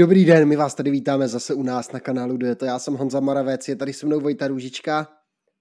Dobrý 0.00 0.24
den, 0.24 0.48
my 0.48 0.56
vás 0.56 0.74
tady 0.74 0.90
vítáme 0.90 1.28
zase 1.28 1.54
u 1.54 1.62
nás 1.62 1.92
na 1.92 2.00
kanálu 2.00 2.38
to. 2.56 2.64
Já 2.64 2.78
jsem 2.78 2.94
Honza 2.94 3.20
Moravec, 3.20 3.68
je 3.68 3.76
tady 3.76 3.92
se 3.92 4.06
mnou 4.06 4.20
Vojta 4.20 4.48
Růžička. 4.48 5.08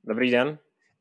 Dobrý 0.04 0.32
den. 0.32 0.58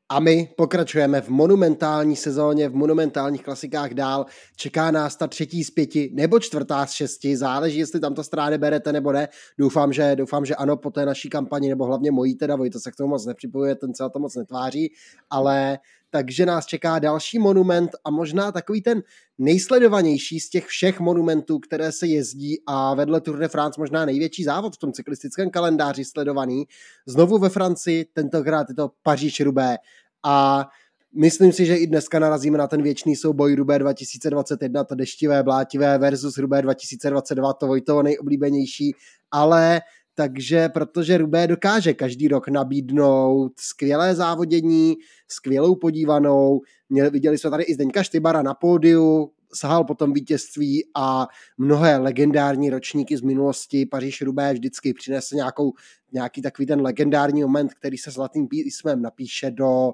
A 0.09 0.19
my 0.19 0.49
pokračujeme 0.57 1.21
v 1.21 1.29
monumentální 1.29 2.15
sezóně, 2.15 2.69
v 2.69 2.75
monumentálních 2.75 3.43
klasikách 3.43 3.93
dál. 3.93 4.25
Čeká 4.55 4.91
nás 4.91 5.15
ta 5.15 5.27
třetí 5.27 5.63
z 5.63 5.71
pěti 5.71 6.11
nebo 6.13 6.39
čtvrtá 6.39 6.85
z 6.85 6.91
šesti, 6.91 7.37
záleží, 7.37 7.79
jestli 7.79 7.99
tam 7.99 8.13
to 8.13 8.23
strány 8.23 8.57
berete 8.57 8.93
nebo 8.93 9.11
ne. 9.11 9.27
Doufám, 9.57 9.93
že, 9.93 10.15
doufám, 10.15 10.45
že 10.45 10.55
ano 10.55 10.77
po 10.77 10.91
té 10.91 11.05
naší 11.05 11.29
kampani, 11.29 11.69
nebo 11.69 11.85
hlavně 11.85 12.11
mojí 12.11 12.35
teda, 12.35 12.55
Vojta 12.55 12.79
se 12.79 12.91
k 12.91 12.95
tomu 12.95 13.09
moc 13.09 13.25
nepřipojuje, 13.25 13.75
ten 13.75 13.93
se 13.93 14.03
to 14.13 14.19
moc 14.19 14.35
netváří, 14.35 14.93
ale 15.29 15.79
takže 16.09 16.45
nás 16.45 16.65
čeká 16.65 16.99
další 16.99 17.39
monument 17.39 17.91
a 18.05 18.09
možná 18.09 18.51
takový 18.51 18.81
ten 18.81 19.03
nejsledovanější 19.37 20.39
z 20.39 20.49
těch 20.49 20.65
všech 20.65 20.99
monumentů, 20.99 21.59
které 21.59 21.91
se 21.91 22.07
jezdí 22.07 22.57
a 22.67 22.93
vedle 22.93 23.21
Tour 23.21 23.37
de 23.37 23.47
France 23.47 23.81
možná 23.81 24.05
největší 24.05 24.43
závod 24.43 24.75
v 24.75 24.79
tom 24.79 24.93
cyklistickém 24.93 25.49
kalendáři 25.49 26.05
sledovaný. 26.05 26.65
Znovu 27.05 27.37
ve 27.37 27.49
Francii, 27.49 28.05
tentokrát 28.05 28.69
je 28.69 28.75
to 28.75 28.91
Paříž-Roubaix 29.03 29.77
a 30.23 30.65
Myslím 31.15 31.51
si, 31.53 31.65
že 31.65 31.75
i 31.75 31.87
dneska 31.87 32.19
narazíme 32.19 32.57
na 32.57 32.67
ten 32.67 32.83
věčný 32.83 33.15
souboj 33.15 33.55
Rubé 33.55 33.79
2021, 33.79 34.83
to 34.83 34.95
deštivé, 34.95 35.43
blátivé 35.43 35.97
versus 35.97 36.37
Rubé 36.37 36.61
2022, 36.61 37.53
to 37.53 37.67
Vojtovo 37.67 38.03
nejoblíbenější, 38.03 38.95
ale 39.31 39.81
takže 40.19 40.69
protože 40.69 41.17
Rubé 41.17 41.47
dokáže 41.47 41.93
každý 41.93 42.27
rok 42.27 42.47
nabídnout 42.47 43.51
skvělé 43.59 44.15
závodění, 44.15 44.95
skvělou 45.27 45.75
podívanou, 45.75 46.61
Měli, 46.89 47.09
viděli 47.09 47.37
jsme 47.37 47.49
tady 47.49 47.63
i 47.63 47.73
Zdeňka 47.73 48.03
Štybara 48.03 48.41
na 48.41 48.53
pódiu, 48.53 49.31
sahal 49.53 49.83
potom 49.83 50.13
vítězství 50.13 50.83
a 50.95 51.27
mnohé 51.57 51.97
legendární 51.97 52.69
ročníky 52.69 53.17
z 53.17 53.21
minulosti. 53.21 53.85
Paříž 53.85 54.21
Rubé 54.21 54.53
vždycky 54.53 54.93
přinese 54.93 55.35
nějakou, 55.35 55.71
nějaký 56.11 56.41
takový 56.41 56.65
ten 56.65 56.81
legendární 56.81 57.41
moment, 57.41 57.73
který 57.73 57.97
se 57.97 58.11
zlatým 58.11 58.47
písmem 58.47 59.01
napíše 59.01 59.51
do 59.51 59.91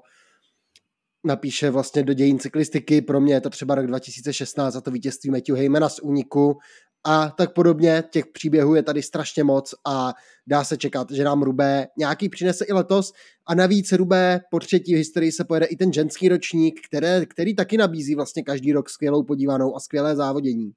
napíše 1.26 1.70
vlastně 1.70 2.02
do 2.02 2.12
dějin 2.12 2.38
cyklistiky. 2.38 3.02
Pro 3.02 3.20
mě 3.20 3.34
je 3.34 3.40
to 3.40 3.50
třeba 3.50 3.74
rok 3.74 3.86
2016 3.86 4.76
a 4.76 4.80
to 4.80 4.90
vítězství 4.90 5.30
Matthew 5.30 5.56
Heymana 5.56 5.88
z 5.88 6.00
úniku 6.00 6.58
a 7.06 7.28
tak 7.28 7.52
podobně. 7.52 8.04
Těch 8.10 8.26
příběhů 8.26 8.74
je 8.74 8.82
tady 8.82 9.02
strašně 9.02 9.44
moc 9.44 9.74
a 9.86 10.14
dá 10.46 10.64
se 10.64 10.76
čekat, 10.76 11.10
že 11.10 11.24
nám 11.24 11.42
Rubé 11.42 11.86
nějaký 11.98 12.28
přinese 12.28 12.64
i 12.64 12.72
letos 12.72 13.12
a 13.46 13.54
navíc 13.54 13.92
Rubé 13.92 14.40
po 14.50 14.58
třetí 14.58 14.94
v 14.94 14.98
historii 14.98 15.32
se 15.32 15.44
pojede 15.44 15.66
i 15.66 15.76
ten 15.76 15.92
ženský 15.92 16.28
ročník, 16.28 16.80
které, 16.86 17.26
který 17.26 17.54
taky 17.54 17.76
nabízí 17.76 18.14
vlastně 18.14 18.42
každý 18.42 18.72
rok 18.72 18.90
skvělou 18.90 19.22
podívanou 19.22 19.76
a 19.76 19.80
skvělé 19.80 20.16
závodění. 20.16 20.72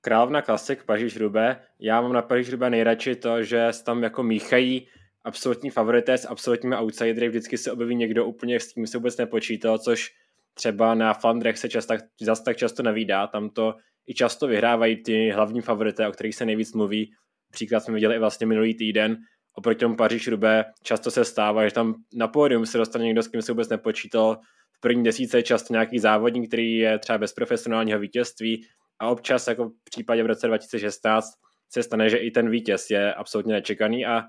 Královna 0.00 0.42
klasik 0.42 0.84
Paříž 0.84 1.16
Rubé. 1.16 1.60
Já 1.80 2.00
mám 2.00 2.12
na 2.12 2.22
Paříž 2.22 2.50
Rubé 2.50 2.70
nejradši 2.70 3.16
to, 3.16 3.42
že 3.42 3.70
tam 3.84 4.02
jako 4.02 4.22
míchají 4.22 4.86
absolutní 5.24 5.70
favorité 5.70 6.18
s 6.18 6.28
absolutními 6.28 6.76
outsidery. 6.76 7.28
Vždycky 7.28 7.58
se 7.58 7.72
objeví 7.72 7.96
někdo 7.96 8.26
úplně, 8.26 8.60
s 8.60 8.72
tím 8.72 8.86
se 8.86 8.98
vůbec 8.98 9.16
nepočítal, 9.16 9.78
což 9.78 10.10
třeba 10.54 10.94
na 10.94 11.14
Flandrech 11.14 11.58
se 11.58 11.68
často, 11.68 11.94
zase 12.20 12.42
tak 12.44 12.56
často 12.56 12.82
nevídá. 12.82 13.26
Tam 13.26 13.50
to 13.50 13.74
i 14.10 14.14
často 14.14 14.46
vyhrávají 14.46 15.02
ty 15.02 15.30
hlavní 15.30 15.60
favorité, 15.60 16.08
o 16.08 16.12
kterých 16.12 16.34
se 16.34 16.46
nejvíc 16.46 16.74
mluví. 16.74 17.12
Příklad 17.52 17.80
jsme 17.80 17.94
viděli 17.94 18.16
i 18.16 18.18
vlastně 18.18 18.46
minulý 18.46 18.74
týden. 18.74 19.16
Oproti 19.54 19.80
tomu 19.80 19.96
Paříž 19.96 20.28
Rubé 20.28 20.64
často 20.82 21.10
se 21.10 21.24
stává, 21.24 21.68
že 21.68 21.74
tam 21.74 21.94
na 22.14 22.28
pódium 22.28 22.66
se 22.66 22.78
dostane 22.78 23.04
někdo, 23.04 23.22
s 23.22 23.28
kým 23.28 23.42
se 23.42 23.52
vůbec 23.52 23.68
nepočítal. 23.68 24.40
V 24.76 24.80
první 24.80 25.04
desíce 25.04 25.38
je 25.38 25.42
často 25.42 25.72
nějaký 25.72 25.98
závodník, 25.98 26.48
který 26.48 26.76
je 26.76 26.98
třeba 26.98 27.18
bez 27.18 27.32
profesionálního 27.32 27.98
vítězství 27.98 28.66
a 28.98 29.08
občas, 29.08 29.46
jako 29.46 29.68
v 29.68 29.84
případě 29.84 30.22
v 30.22 30.26
roce 30.26 30.46
2016, 30.46 31.26
se 31.72 31.82
stane, 31.82 32.10
že 32.10 32.16
i 32.16 32.30
ten 32.30 32.50
vítěz 32.50 32.90
je 32.90 33.14
absolutně 33.14 33.52
nečekaný 33.52 34.06
a 34.06 34.22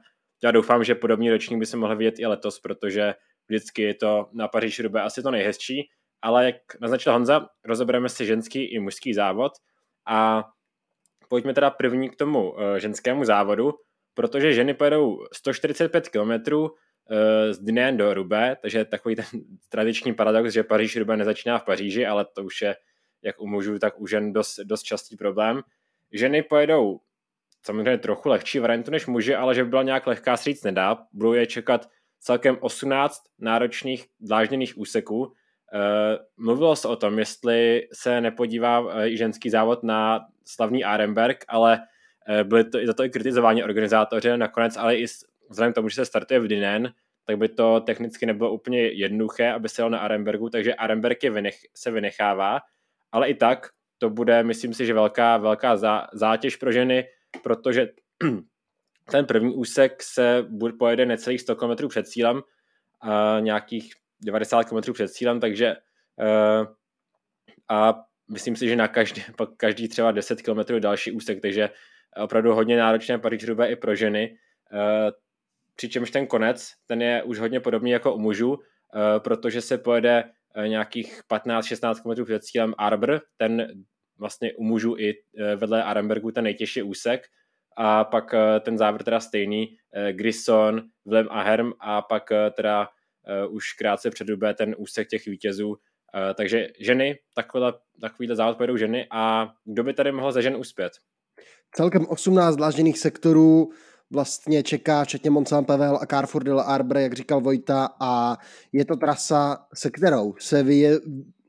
já 0.44 0.52
doufám, 0.52 0.84
že 0.84 0.96
podobný 0.96 1.30
ročník 1.30 1.59
by 1.59 1.66
se 1.66 1.78
mohl 1.78 1.96
vidět 1.96 2.20
i 2.20 2.25
letos, 2.25 2.59
protože 2.59 3.14
vždycky 3.47 3.81
je 3.81 3.94
to 3.94 4.30
na 4.34 4.47
Paříž 4.47 4.80
Rubé 4.80 5.02
asi 5.02 5.24
to 5.24 5.31
nejhezčí, 5.31 5.90
ale 6.22 6.46
jak 6.46 6.56
naznačil 6.81 7.14
Honza, 7.14 7.47
rozebereme 7.66 8.09
si 8.09 8.25
ženský 8.25 8.64
i 8.64 8.80
mužský 8.80 9.14
závod 9.14 9.52
a 10.06 10.50
pojďme 11.30 11.54
teda 11.54 11.70
první 11.70 12.10
k 12.10 12.16
tomu 12.16 12.52
uh, 12.52 12.76
ženskému 12.78 13.26
závodu, 13.26 13.74
protože 14.14 14.54
ženy 14.54 14.74
pojedou 14.74 15.26
145 15.34 16.10
km 16.10 16.54
uh, 16.54 16.70
z 17.52 17.60
Dne 17.60 17.92
do 17.92 18.14
Rubé, 18.14 18.58
takže 18.62 18.86
takový 18.86 19.16
ten 19.16 19.26
tradiční 19.70 20.14
paradox, 20.14 20.54
že 20.54 20.64
Paříž 20.64 20.96
Rubé 20.96 21.18
nezačíná 21.18 21.60
v 21.60 21.64
Paříži, 21.64 22.06
ale 22.06 22.26
to 22.26 22.44
už 22.44 22.62
je 22.62 22.76
jak 23.24 23.42
u 23.42 23.48
mužů, 23.48 23.80
tak 23.80 24.02
u 24.02 24.08
žen 24.08 24.34
dost, 24.34 24.60
dost 24.64 24.84
častý 24.84 25.18
problém. 25.18 25.62
Ženy 26.12 26.44
pojedou 26.44 27.00
samozřejmě 27.64 27.98
trochu 27.98 28.30
lehčí 28.30 28.60
variantu 28.60 28.92
než 28.92 29.08
muži, 29.08 29.36
ale 29.36 29.56
že 29.56 29.64
by 29.64 29.70
byla 29.70 29.84
nějak 29.84 30.08
lehká 30.08 30.38
se 30.38 30.44
říct 30.44 30.64
nedá. 30.64 30.98
Budou 31.14 31.34
je 31.34 31.48
čekat 31.48 31.90
celkem 32.20 32.58
18 32.62 33.24
náročných 33.40 34.06
dlážděných 34.20 34.78
úseků, 34.78 35.34
mluvilo 36.38 36.76
se 36.76 36.88
o 36.88 36.96
tom, 36.96 37.20
jestli 37.20 37.88
se 37.94 38.22
nepodívá 38.22 39.06
i 39.06 39.18
ženský 39.18 39.50
závod 39.50 39.84
na 39.84 40.26
slavný 40.46 40.84
Arenberg, 40.84 41.46
ale 41.48 41.80
uh, 42.30 42.48
byly 42.48 42.64
to, 42.64 42.80
za 42.86 42.94
to 42.94 43.04
i 43.04 43.09
kritizováni 43.09 43.64
organizátoři 43.64 44.38
nakonec, 44.38 44.78
ale 44.78 44.98
i 44.98 45.06
vzhledem 45.50 45.72
k 45.72 45.76
tomu, 45.76 45.90
že 45.90 45.96
se 45.96 46.06
startuje 46.06 46.40
v 46.40 46.48
Dinen, 46.48 46.94
tak 47.26 47.38
by 47.38 47.50
to 47.50 47.80
technicky 47.80 48.26
nebylo 48.26 48.54
úplně 48.54 48.82
jednoduché, 48.82 49.52
aby 49.52 49.70
se 49.70 49.82
jel 49.82 49.90
na 49.90 50.00
Arenbergu, 50.00 50.50
takže 50.50 50.76
Arenberg 50.76 51.24
je 51.24 51.32
vynech, 51.32 51.56
se 51.76 51.92
vynechává, 51.92 52.59
ale 53.12 53.30
i 53.30 53.34
tak 53.34 53.68
to 53.98 54.09
bude, 54.09 54.44
myslím 54.44 54.74
si, 54.74 54.86
že 54.86 54.94
velká, 54.94 55.38
velká 55.38 55.78
zá, 55.78 56.08
zátěž 56.14 56.56
pro 56.56 56.72
ženy, 56.72 57.06
protože 57.44 57.88
ten 59.12 59.26
první 59.26 59.56
úsek 59.56 60.03
se 60.03 60.46
bude, 60.50 60.74
pojede 60.74 61.06
necelých 61.06 61.42
100 61.42 61.56
km 61.56 61.88
před 61.88 62.08
cílem, 62.08 62.42
a 63.02 63.40
nějakých 63.40 63.94
90 64.22 64.64
km 64.64 64.94
před 64.94 65.08
cílem, 65.08 65.40
takže 65.40 65.76
uh, 66.16 66.68
a 67.70 68.04
myslím 68.32 68.56
si, 68.56 68.68
že 68.68 68.76
na 68.76 68.88
každý, 68.88 69.24
pak 69.38 69.50
každý 69.58 69.88
třeba 69.88 70.12
10 70.12 70.42
km 70.42 70.80
další 70.80 71.12
úsek, 71.12 71.42
takže 71.42 71.70
opravdu 72.18 72.54
hodně 72.54 72.78
náročné 72.78 73.20
paříž 73.20 73.46
i 73.66 73.76
pro 73.76 73.96
ženy. 73.96 74.38
Uh, 74.74 75.12
přičemž 75.76 76.12
ten 76.12 76.28
konec, 76.28 76.72
ten 76.88 77.02
je 77.02 77.24
už 77.24 77.40
hodně 77.40 77.59
podobný 77.59 77.92
jako 77.92 78.14
u 78.14 78.20
mužů, 78.20 78.54
uh, 78.54 78.59
protože 79.18 79.62
se 79.62 79.78
pojede 79.78 80.24
nějakých 80.68 81.22
15-16 81.32 82.02
km 82.02 82.26
před 82.26 82.44
cílem 82.44 82.74
Arbor, 82.78 83.22
ten 83.38 83.68
vlastně 84.18 84.53
u 84.53 84.64
mužů 84.64 84.96
i 84.98 85.14
vedle 85.56 85.84
Arenbergu 85.84 86.32
ten 86.32 86.44
nejtěžší 86.44 86.82
úsek, 86.82 87.22
a 87.78 88.03
pak 88.03 88.36
ten 88.62 88.78
závěr 88.78 89.03
teda 89.03 89.20
stejný, 89.20 89.78
Grisson, 90.12 90.82
Vlem 91.06 91.28
a 91.30 91.42
Herm 91.42 91.74
a 91.80 92.02
pak 92.02 92.24
teda 92.56 92.88
uh, 93.48 93.56
už 93.56 93.74
krátce 93.74 94.09
před 94.09 94.28
době 94.28 94.54
ten 94.54 94.76
úsek 94.78 95.08
těch 95.08 95.26
vítězů. 95.26 95.70
Uh, 95.70 95.76
takže 96.36 96.68
ženy, 96.80 97.20
takovýhle, 97.34 97.74
takovýhle 98.02 98.36
závod 98.36 98.58
pojedou 98.58 98.78
ženy 98.78 99.08
a 99.12 99.54
kdo 99.66 99.84
by 99.84 99.94
tady 99.94 100.12
mohl 100.12 100.32
za 100.32 100.42
žen 100.42 100.56
uspět? 100.56 100.94
Celkem 101.76 102.06
18 102.06 102.56
dlážděných 102.56 103.00
sektorů 103.00 103.70
vlastně 104.12 104.64
čeká, 104.64 105.04
včetně 105.04 105.30
Mont 105.30 105.50
Pavel 105.66 106.00
a 106.02 106.06
Carrefour 106.06 106.44
de 106.44 106.54
la 106.54 106.64
Arbre, 106.64 107.02
jak 107.02 107.14
říkal 107.14 107.42
Vojta, 107.42 107.90
a 108.00 108.38
je 108.72 108.86
to 108.86 108.96
trasa, 108.96 109.66
se 109.74 109.90
kterou 109.90 110.34
se 110.40 110.64
vyje, 110.64 111.00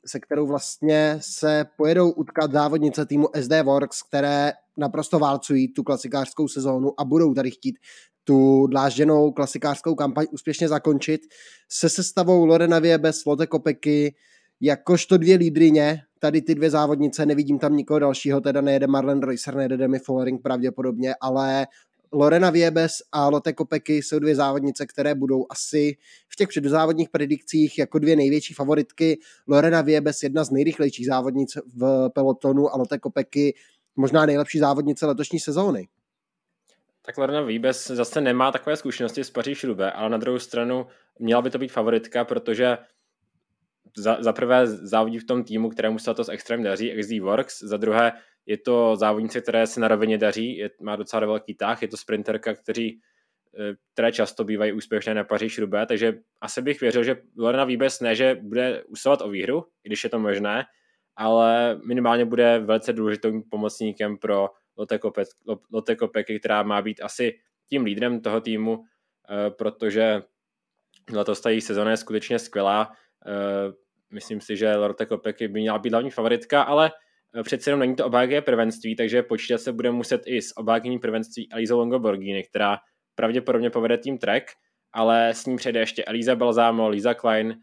se 0.06 0.21
kterou 0.21 0.47
vlastně 0.47 1.19
se 1.21 1.65
pojedou 1.77 2.10
utkat 2.10 2.53
závodnice 2.53 3.06
týmu 3.06 3.28
SD 3.41 3.53
Works, 3.62 4.03
které 4.03 4.53
naprosto 4.77 5.19
válcují 5.19 5.72
tu 5.72 5.83
klasikářskou 5.83 6.49
sezónu 6.49 7.00
a 7.00 7.04
budou 7.04 7.34
tady 7.34 7.51
chtít 7.51 7.78
tu 8.24 8.66
dlážděnou 8.66 9.33
klasikářskou 9.33 9.95
kampaň 9.95 10.27
úspěšně 10.30 10.69
zakončit 10.69 11.21
se 11.69 11.89
sestavou 11.89 12.45
Lorena 12.45 12.78
Viebes, 12.78 13.24
Lotte 13.24 13.47
Kopeky, 13.47 14.15
jakožto 14.60 15.16
dvě 15.19 15.36
lídrině, 15.36 16.03
tady 16.19 16.42
ty 16.42 16.54
dvě 16.54 16.71
závodnice, 16.71 17.27
nevidím 17.27 17.59
tam 17.59 17.77
nikoho 17.77 17.98
dalšího, 17.98 18.41
teda 18.41 18.60
nejede 18.60 18.86
Marlen 18.86 19.22
Reusser, 19.22 19.54
nejede 19.54 19.77
Demi 19.77 19.98
Follering 19.98 20.42
pravděpodobně, 20.42 21.15
ale 21.21 21.66
Lorena 22.13 22.51
Viebes 22.51 22.92
a 23.13 23.28
Lotte 23.28 23.53
Kopeky 23.53 23.97
jsou 23.97 24.19
dvě 24.19 24.34
závodnice, 24.34 24.86
které 24.86 25.15
budou 25.15 25.47
asi 25.51 25.97
v 26.28 26.36
těch 26.36 26.48
předzávodních 26.48 27.09
predikcích 27.09 27.78
jako 27.78 27.98
dvě 27.98 28.16
největší 28.16 28.54
favoritky. 28.54 29.19
Lorena 29.48 29.83
Viebes 29.83 30.22
jedna 30.22 30.45
z 30.45 30.51
nejrychlejších 30.51 31.07
závodnic 31.07 31.51
v 31.77 32.10
pelotonu 32.15 32.74
a 32.74 32.77
Lotte 32.77 32.98
Kopeky 32.98 33.54
možná 33.97 34.27
nejlepší 34.27 34.59
závodnice 34.59 35.07
letošní 35.07 35.41
sezóny 35.41 35.89
tak 37.03 37.19
Lorena 37.19 37.41
Výbes 37.41 37.87
zase 37.87 38.21
nemá 38.21 38.53
takové 38.53 38.77
zkušenosti 38.77 39.25
s 39.25 39.31
Paříž 39.31 39.65
Rube, 39.65 39.93
ale 39.93 40.10
na 40.10 40.19
druhou 40.19 40.39
stranu 40.39 40.87
měla 41.19 41.43
by 41.43 41.51
to 41.51 41.59
být 41.59 41.72
favoritka, 41.72 42.25
protože 42.25 42.78
za, 43.97 44.22
za 44.22 44.33
prvé 44.33 44.66
závodí 44.66 45.19
v 45.19 45.27
tom 45.27 45.45
týmu, 45.45 45.71
kterému 45.71 45.99
se 45.99 46.15
to 46.15 46.25
s 46.25 46.28
extrém 46.28 46.63
daří, 46.63 46.97
XD 47.01 47.19
Works, 47.21 47.63
za 47.63 47.77
druhé 47.77 48.13
je 48.47 48.59
to 48.59 48.97
závodnice, 48.97 49.41
které 49.41 49.66
se 49.66 49.81
na 49.81 49.89
rovině 49.89 50.19
daří, 50.19 50.57
je, 50.57 50.71
má 50.81 50.97
docela 50.97 51.27
velký 51.27 51.54
tah, 51.54 51.83
je 51.83 51.89
to 51.89 51.97
sprinterka, 51.97 52.54
kteří, 52.54 53.01
eh, 53.59 53.75
které 53.93 54.13
často 54.13 54.45
bývají 54.45 54.72
úspěšné 54.72 55.15
na 55.15 55.25
Paříž 55.25 55.59
Rube, 55.59 55.87
takže 55.87 56.15
asi 56.41 56.63
bych 56.63 56.81
věřil, 56.81 57.05
že 57.05 57.16
Lorena 57.39 57.65
Výbes 57.65 58.01
ne, 58.01 58.15
že 58.15 58.37
bude 58.43 58.84
usilovat 58.84 59.21
o 59.21 59.28
výhru, 59.28 59.65
když 59.83 60.05
je 60.05 60.10
to 60.10 60.19
možné, 60.19 60.65
ale 61.16 61.81
minimálně 61.87 62.25
bude 62.25 62.59
velice 62.59 62.93
důležitým 62.93 63.43
pomocníkem 63.51 64.19
pro 64.19 64.48
Lotte 65.72 65.97
Kopecky, 65.97 66.41
která 66.41 66.63
má 66.63 66.83
být 66.83 67.03
asi 67.03 67.39
tím 67.69 67.84
lídrem 67.84 68.21
toho 68.21 68.41
týmu, 68.41 68.84
protože 69.59 70.22
letos 71.13 71.41
ta 71.41 71.51
její 71.51 71.60
sezona 71.60 71.91
je 71.91 71.97
skutečně 71.97 72.39
skvělá. 72.39 72.92
Myslím 74.10 74.41
si, 74.41 74.57
že 74.57 74.77
Lotte 74.77 75.07
Kopecky 75.07 75.48
by 75.48 75.60
měla 75.60 75.78
být 75.78 75.91
hlavní 75.92 76.10
favoritka, 76.10 76.63
ale 76.63 76.92
přece 77.42 77.71
jenom 77.71 77.80
není 77.80 77.97
to 77.97 78.07
obhájké 78.07 78.41
prvenství, 78.42 78.97
takže 78.97 79.22
počítat 79.22 79.59
se 79.59 79.72
bude 79.72 79.91
muset 79.91 80.22
i 80.27 80.42
s 80.42 80.57
obhájkyní 80.57 80.98
prvenství 80.98 81.53
Elisa 81.53 81.74
Longo 81.74 81.98
Borghini, 81.98 82.45
která 82.45 82.78
pravděpodobně 83.15 83.71
povede 83.71 83.98
tým 83.98 84.19
Trek, 84.19 84.51
ale 84.92 85.28
s 85.28 85.47
ním 85.47 85.57
přijde 85.57 85.80
ještě 85.80 86.04
Elisa 86.04 86.36
Balzamo, 86.36 86.89
Lisa 86.89 87.15
Klein, 87.15 87.60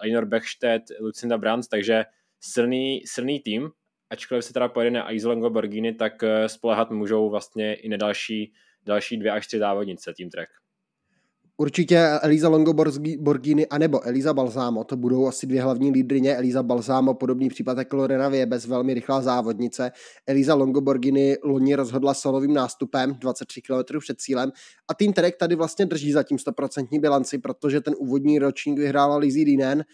Elinor 0.00 0.24
Bechstedt, 0.26 0.84
Lucinda 1.00 1.38
Brands, 1.38 1.68
takže 1.68 2.04
silný, 2.40 3.02
silný 3.04 3.40
tým, 3.40 3.70
ačkoliv 4.10 4.44
se 4.44 4.52
teda 4.52 4.68
pojede 4.68 4.90
na 4.90 5.08
Longo 5.24 5.50
Borghini, 5.50 5.94
tak 5.94 6.22
uh, 6.22 6.28
spolehat 6.46 6.90
můžou 6.90 7.30
vlastně 7.30 7.74
i 7.74 7.88
na 7.88 7.96
další, 7.96 8.52
další 8.86 9.16
dvě 9.16 9.32
až 9.32 9.46
tři 9.46 9.58
závodnice 9.58 10.14
tým 10.14 10.30
Trek. 10.30 10.48
Určitě 11.60 11.98
Eliza 11.98 12.48
Longo 12.48 12.72
Borghini 13.18 13.66
anebo 13.66 14.06
Eliza 14.06 14.34
Balzámo, 14.34 14.84
to 14.84 14.96
budou 14.96 15.26
asi 15.26 15.46
dvě 15.46 15.62
hlavní 15.62 15.90
lídrině. 15.90 16.36
Eliza 16.36 16.62
Balzámo, 16.62 17.14
podobný 17.14 17.48
případ 17.48 17.78
jako 17.78 17.96
Lorena 17.96 18.30
bez 18.46 18.66
velmi 18.66 18.94
rychlá 18.94 19.22
závodnice. 19.22 19.90
Eliza 20.26 20.54
Longo 20.54 20.80
Borghini 20.80 21.36
loni 21.44 21.74
rozhodla 21.74 22.14
solovým 22.14 22.54
nástupem 22.54 23.14
23 23.14 23.62
km 23.62 23.98
před 24.00 24.20
cílem 24.20 24.52
a 24.88 24.94
tým 24.94 25.12
Trek 25.12 25.36
tady 25.36 25.54
vlastně 25.54 25.86
drží 25.86 26.12
zatím 26.12 26.36
100% 26.36 27.00
bilanci, 27.00 27.38
protože 27.38 27.80
ten 27.80 27.94
úvodní 27.98 28.38
ročník 28.38 28.78
vyhrála 28.78 29.16
Lizzie 29.16 29.44
Dinen, 29.44 29.84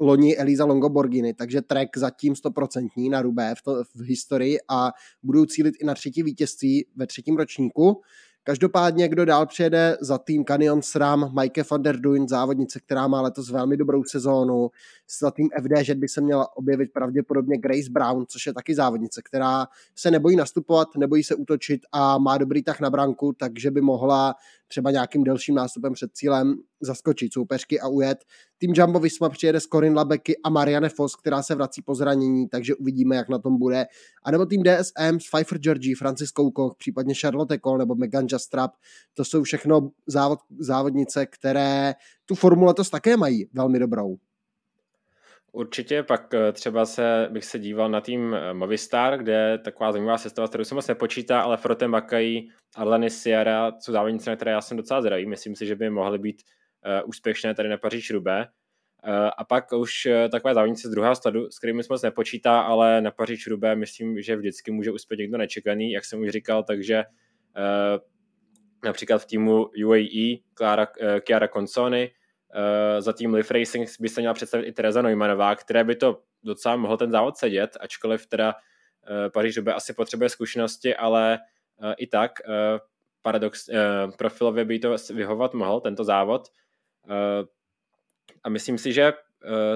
loni 0.00 0.36
Eliza 0.36 0.64
Longo 0.64 0.88
Borghini, 0.88 1.34
takže 1.34 1.62
Trek 1.62 1.96
zatím 1.96 2.32
100% 2.32 3.10
na 3.10 3.22
rubé 3.22 3.54
v, 3.58 3.62
to, 3.62 3.84
v 3.84 4.00
historii 4.00 4.58
a 4.68 4.92
budou 5.22 5.46
cílit 5.46 5.74
i 5.80 5.84
na 5.84 5.94
třetí 5.94 6.22
vítězství 6.22 6.86
ve 6.96 7.06
třetím 7.06 7.36
ročníku. 7.36 8.00
Každopádně, 8.46 9.08
kdo 9.08 9.24
dál 9.24 9.46
přijede 9.46 9.96
za 10.00 10.18
tým 10.18 10.44
Canyon 10.44 10.82
SRAM, 10.82 11.34
Mike 11.40 11.62
van 11.70 11.82
der 11.82 12.00
Duin, 12.00 12.28
závodnice, 12.28 12.80
která 12.80 13.08
má 13.08 13.20
letos 13.20 13.50
velmi 13.50 13.76
dobrou 13.76 14.04
sezónu. 14.04 14.70
Za 15.20 15.30
tým 15.30 15.48
FD, 15.62 15.90
by 15.94 16.08
se 16.08 16.20
měla 16.20 16.56
objevit 16.56 16.92
pravděpodobně 16.92 17.58
Grace 17.58 17.90
Brown, 17.90 18.24
což 18.28 18.46
je 18.46 18.54
taky 18.54 18.74
závodnice, 18.74 19.22
která 19.24 19.66
se 19.94 20.10
nebojí 20.10 20.36
nastupovat, 20.36 20.88
nebojí 20.96 21.22
se 21.22 21.34
útočit 21.34 21.80
a 21.92 22.18
má 22.18 22.38
dobrý 22.38 22.62
tah 22.62 22.80
na 22.80 22.90
branku, 22.90 23.32
takže 23.32 23.70
by 23.70 23.80
mohla 23.80 24.34
třeba 24.74 24.90
nějakým 24.90 25.24
delším 25.24 25.54
nástupem 25.54 25.92
před 25.92 26.10
cílem 26.14 26.54
zaskočit 26.80 27.32
soupeřky 27.32 27.80
a 27.80 27.88
ujet. 27.88 28.18
Tým 28.58 28.72
Jumbo 28.76 28.98
Visma 28.98 29.28
přijede 29.28 29.60
s 29.60 29.66
Corin 29.66 29.94
Labeky 29.94 30.36
a 30.44 30.50
Marianne 30.50 30.88
Foss, 30.88 31.16
která 31.16 31.42
se 31.42 31.54
vrací 31.54 31.82
po 31.82 31.94
zranění, 31.94 32.48
takže 32.48 32.74
uvidíme, 32.74 33.16
jak 33.16 33.28
na 33.28 33.38
tom 33.38 33.58
bude. 33.58 33.86
A 34.24 34.30
nebo 34.30 34.46
tým 34.46 34.62
DSM 34.62 35.20
s 35.20 35.28
Pfeiffer 35.28 35.58
Georgie, 35.58 35.96
Francis 35.96 36.30
Koch, 36.30 36.74
případně 36.78 37.14
Charlotte 37.14 37.58
Cole 37.58 37.78
nebo 37.78 37.94
Megan 37.94 38.26
Jastrap. 38.32 38.70
To 39.14 39.24
jsou 39.24 39.42
všechno 39.42 39.90
závod, 40.06 40.38
závodnice, 40.58 41.26
které 41.26 41.94
tu 42.26 42.34
formule 42.34 42.74
to 42.74 42.84
také 42.84 43.16
mají 43.16 43.48
velmi 43.52 43.78
dobrou. 43.78 44.16
Určitě, 45.54 46.02
pak 46.02 46.34
eh, 46.34 46.52
třeba 46.52 46.86
se, 46.86 47.28
bych 47.30 47.44
se 47.44 47.58
díval 47.58 47.90
na 47.90 48.00
tým 48.00 48.34
eh, 48.34 48.54
Movistar, 48.54 49.18
kde 49.18 49.32
je 49.32 49.58
taková 49.58 49.92
zajímavá 49.92 50.18
sestava, 50.18 50.48
kterou 50.48 50.64
se 50.64 50.74
moc 50.74 50.86
nepočítá, 50.86 51.40
ale 51.40 51.56
Frotem 51.56 51.90
Bakají, 51.90 52.50
Arlany 52.76 53.10
Sierra 53.10 53.72
jsou 53.78 53.92
závodnice, 53.92 54.30
na 54.30 54.36
které 54.36 54.50
já 54.50 54.60
jsem 54.60 54.76
docela 54.76 55.00
zdraví. 55.00 55.26
Myslím 55.26 55.56
si, 55.56 55.66
že 55.66 55.76
by 55.76 55.90
mohly 55.90 56.18
být 56.18 56.42
uh, 57.02 57.08
úspěšné 57.08 57.54
tady 57.54 57.68
na 57.68 57.76
Paříž 57.76 58.10
Rubé. 58.10 58.46
Uh, 59.06 59.30
a 59.38 59.44
pak 59.44 59.72
už 59.72 60.06
uh, 60.06 60.30
takové 60.30 60.54
závodnice 60.54 60.88
z 60.88 60.90
druhého 60.90 61.16
sledu, 61.16 61.50
s 61.50 61.58
kterými 61.58 61.82
jsme 61.82 61.94
moc 61.94 62.02
nepočítá, 62.02 62.60
ale 62.60 63.00
na 63.00 63.10
Paříž 63.10 63.46
Rubé 63.46 63.76
myslím, 63.76 64.22
že 64.22 64.36
vždycky 64.36 64.70
může 64.70 64.90
uspět 64.90 65.16
někdo 65.16 65.38
nečekaný, 65.38 65.92
jak 65.92 66.04
jsem 66.04 66.20
už 66.20 66.30
říkal, 66.30 66.62
takže 66.62 67.04
například 68.84 69.18
v 69.18 69.26
týmu 69.26 69.66
UAE 69.86 70.36
Clara, 70.54 70.86
Chiara 71.26 71.48
Consoni, 71.48 72.10
za 72.98 73.12
tým 73.12 73.34
Live 73.34 73.58
Racing 73.58 73.88
by 74.00 74.08
se 74.08 74.20
měla 74.20 74.34
představit 74.34 74.66
i 74.66 74.72
Teresa 74.72 75.02
Neumannová, 75.02 75.54
které 75.54 75.84
by 75.84 75.96
to 75.96 76.22
docela 76.42 76.76
mohlo 76.76 76.96
ten 76.96 77.10
závod 77.10 77.36
sedět, 77.36 77.76
ačkoliv 77.80 78.26
teda 78.26 78.54
uh, 78.54 79.30
Paříž 79.32 79.56
Roubaix 79.56 79.76
asi 79.76 79.92
potřebuje 79.92 80.28
zkušenosti, 80.28 80.96
ale 80.96 81.38
uh, 81.82 81.92
i 81.98 82.06
tak 82.06 82.32
paradox, 83.22 83.70
profilově 84.18 84.64
by 84.64 84.78
to 84.78 84.96
vyhovat 85.14 85.54
mohl, 85.54 85.80
tento 85.80 86.04
závod. 86.04 86.48
A 88.44 88.48
myslím 88.48 88.78
si, 88.78 88.92
že 88.92 89.12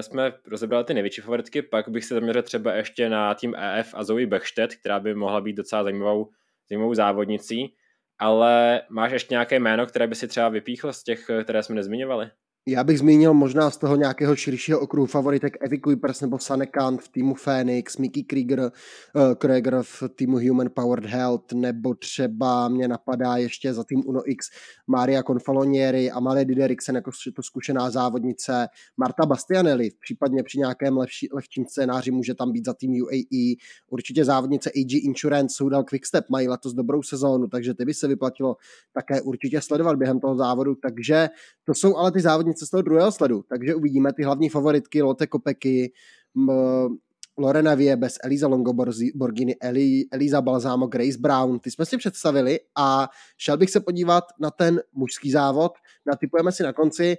jsme 0.01 0.33
rozebrali 0.47 0.85
ty 0.85 0.93
největší 0.93 1.21
favoritky, 1.21 1.61
pak 1.61 1.89
bych 1.89 2.05
se 2.05 2.13
zaměřil 2.13 2.41
třeba 2.41 2.73
ještě 2.73 3.09
na 3.09 3.33
tým 3.33 3.55
EF 3.55 3.93
a 3.93 4.03
Zoe 4.03 4.27
Bechstedt, 4.27 4.75
která 4.75 4.99
by 4.99 5.15
mohla 5.15 5.41
být 5.41 5.53
docela 5.53 5.83
zajímavou, 5.83 6.29
zajímavou 6.69 6.93
závodnicí, 6.93 7.75
ale 8.19 8.81
máš 8.89 9.11
ještě 9.11 9.33
nějaké 9.33 9.59
jméno, 9.59 9.85
které 9.85 10.07
by 10.07 10.15
si 10.15 10.27
třeba 10.27 10.49
vypíchl 10.49 10.93
z 10.93 11.03
těch, 11.03 11.31
které 11.43 11.63
jsme 11.63 11.75
nezmiňovali? 11.75 12.31
Já 12.69 12.83
bych 12.83 12.99
zmínil 12.99 13.33
možná 13.33 13.71
z 13.71 13.77
toho 13.77 13.95
nějakého 13.95 14.35
širšího 14.35 14.79
okruhu 14.79 15.05
favoritek 15.05 15.57
Evy 15.61 15.77
Kuipers 15.77 16.21
nebo 16.21 16.39
Sanekan 16.39 16.97
v 16.97 17.07
týmu 17.07 17.35
Phoenix, 17.35 17.97
Mickey 17.97 18.23
Krieger, 18.23 18.59
uh, 18.59 19.33
Krieger 19.37 19.79
v 19.81 20.03
týmu 20.15 20.37
Human 20.37 20.69
Powered 20.73 21.05
Health, 21.05 21.53
nebo 21.53 21.93
třeba 21.93 22.69
mě 22.69 22.87
napadá 22.87 23.37
ještě 23.37 23.73
za 23.73 23.83
tým 23.83 24.03
Uno 24.05 24.31
X 24.31 24.47
Maria 24.87 25.23
Confalonieri, 25.23 26.11
Amalie 26.11 26.45
Dideriksen 26.45 26.95
jako 26.95 27.11
to 27.35 27.43
zkušená 27.43 27.89
závodnice, 27.89 28.67
Marta 28.97 29.25
Bastianelli, 29.25 29.89
případně 29.99 30.43
při 30.43 30.57
nějakém 30.57 30.97
lepší, 30.97 31.27
lehčím 31.33 31.65
scénáři 31.65 32.11
může 32.11 32.33
tam 32.33 32.51
být 32.51 32.65
za 32.65 32.73
tým 32.73 32.91
UAE, 32.91 33.55
určitě 33.89 34.25
závodnice 34.25 34.69
AG 34.69 34.93
Insurance, 34.93 35.55
Soudal 35.55 35.83
Quickstep 35.83 36.25
mají 36.29 36.47
letos 36.47 36.73
dobrou 36.73 37.03
sezónu, 37.03 37.47
takže 37.47 37.73
ty 37.73 37.85
by 37.85 37.93
se 37.93 38.07
vyplatilo 38.07 38.55
také 38.93 39.21
určitě 39.21 39.61
sledovat 39.61 39.95
během 39.95 40.19
toho 40.19 40.35
závodu, 40.35 40.75
takže 40.75 41.29
to 41.63 41.73
jsou 41.73 41.97
ale 41.97 42.11
ty 42.11 42.21
závodnice 42.21 42.58
z 42.65 42.69
toho 42.69 42.81
druhého 42.81 43.11
sledu, 43.11 43.43
takže 43.49 43.75
uvidíme 43.75 44.13
ty 44.13 44.23
hlavní 44.23 44.49
favoritky 44.49 45.01
Lotte 45.01 45.27
Kopecky, 45.27 45.91
Lorena 47.37 47.75
bez 47.95 48.17
Eliza 48.23 48.47
Longoborgini, 48.47 49.55
Eli, 49.61 50.05
Eliza 50.11 50.41
Balzamo, 50.41 50.87
Grace 50.87 51.17
Brown, 51.19 51.59
ty 51.59 51.71
jsme 51.71 51.85
si 51.85 51.97
představili 51.97 52.59
a 52.77 53.09
šel 53.37 53.57
bych 53.57 53.69
se 53.69 53.79
podívat 53.79 54.23
na 54.39 54.51
ten 54.51 54.81
mužský 54.93 55.31
závod, 55.31 55.71
natypujeme 56.05 56.51
si 56.51 56.63
na 56.63 56.73
konci, 56.73 57.17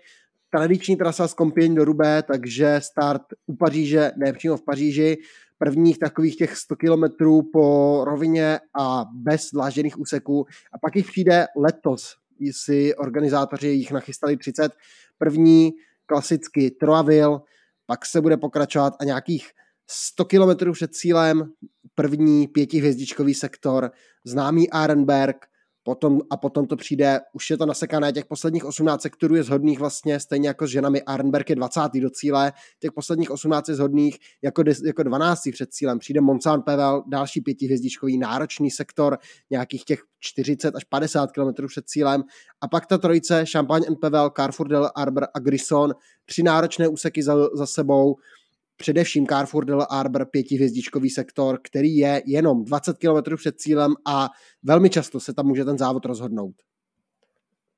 tradiční 0.51 0.97
trasa 0.97 1.29
z 1.29 1.35
Compiègne 1.35 1.75
do 1.75 1.85
Rubé, 1.85 2.23
takže 2.23 2.81
start 2.83 3.23
u 3.47 3.57
Paříže, 3.57 4.13
ne 4.17 4.33
přímo 4.33 4.57
v 4.57 4.65
Paříži, 4.65 5.19
prvních 5.59 5.99
takových 5.99 6.37
těch 6.37 6.57
100 6.57 6.77
kilometrů 6.77 7.43
po 7.53 8.05
rovině 8.05 8.61
a 8.79 9.05
bez 9.15 9.51
dlážděných 9.53 9.99
úseků. 9.99 10.47
A 10.73 10.79
pak 10.79 10.97
jich 10.97 11.07
přijde 11.07 11.47
letos, 11.57 12.17
si 12.53 12.95
organizátoři 12.95 13.69
jich 13.69 13.93
nachystali 13.93 14.37
30, 14.37 14.73
první 15.19 15.73
klasicky 16.07 16.71
Troavil, 16.71 17.41
pak 17.87 18.07
se 18.07 18.21
bude 18.21 18.37
pokračovat 18.37 18.95
a 19.01 19.05
nějakých 19.05 19.51
100 19.87 20.25
km 20.25 20.73
před 20.73 20.95
cílem 20.95 21.53
první 21.95 22.49
pětihvězdičkový 22.49 23.35
sektor, 23.35 23.91
známý 24.25 24.71
Arenberg, 24.71 25.47
potom, 25.91 26.21
a 26.31 26.37
potom 26.37 26.67
to 26.67 26.77
přijde, 26.77 27.21
už 27.33 27.51
je 27.51 27.57
to 27.57 27.67
nasekané, 27.67 28.13
těch 28.13 28.27
posledních 28.27 28.65
18 28.65 29.03
sektorů 29.03 29.35
je 29.35 29.43
zhodných 29.43 29.79
vlastně, 29.79 30.21
stejně 30.21 30.49
jako 30.49 30.67
s 30.67 30.71
ženami, 30.71 31.03
Arenberg 31.03 31.51
je 31.51 31.57
20. 31.57 31.81
do 32.01 32.11
cíle, 32.11 32.53
těch 32.81 32.93
posledních 32.93 33.31
18 33.31 33.69
je 33.69 33.75
zhodných 33.75 34.19
jako, 34.43 34.63
jako 34.85 35.03
12. 35.03 35.41
před 35.53 35.73
cílem, 35.73 35.99
přijde 35.99 36.21
Monsan 36.21 36.63
Pevel, 36.63 37.03
další 37.07 37.41
pětihvězdičkový 37.41 38.19
náročný 38.19 38.71
sektor, 38.71 39.19
nějakých 39.51 39.85
těch 39.85 40.01
40 40.21 40.77
až 40.77 40.85
50 40.85 41.33
km 41.33 41.67
před 41.67 41.89
cílem, 41.89 42.23
a 42.61 42.69
pak 42.69 42.87
ta 42.87 42.99
trojice, 42.99 43.45
Champagne 43.53 43.87
and 43.87 44.01
Pevel, 44.01 44.31
Carrefour 44.37 44.69
del 44.69 44.91
Arbor 44.97 45.27
a 45.35 45.39
Grisson, 45.39 45.95
tři 46.25 46.43
náročné 46.43 46.89
úseky 46.89 47.23
za, 47.23 47.35
za 47.55 47.67
sebou, 47.67 48.17
především 48.81 49.27
Carrefour 49.27 49.65
del 49.65 49.87
Arbor 49.91 50.27
pětihvězdičkový 50.31 51.11
sektor, 51.11 51.61
který 51.63 51.97
je 51.97 52.23
jenom 52.27 52.65
20 52.65 52.97
km 52.99 53.37
před 53.37 53.61
cílem 53.61 53.93
a 54.07 54.29
velmi 54.63 54.91
často 54.91 55.21
se 55.21 55.35
tam 55.35 55.47
může 55.47 55.65
ten 55.65 55.79
závod 55.79 56.05
rozhodnout. 56.05 56.55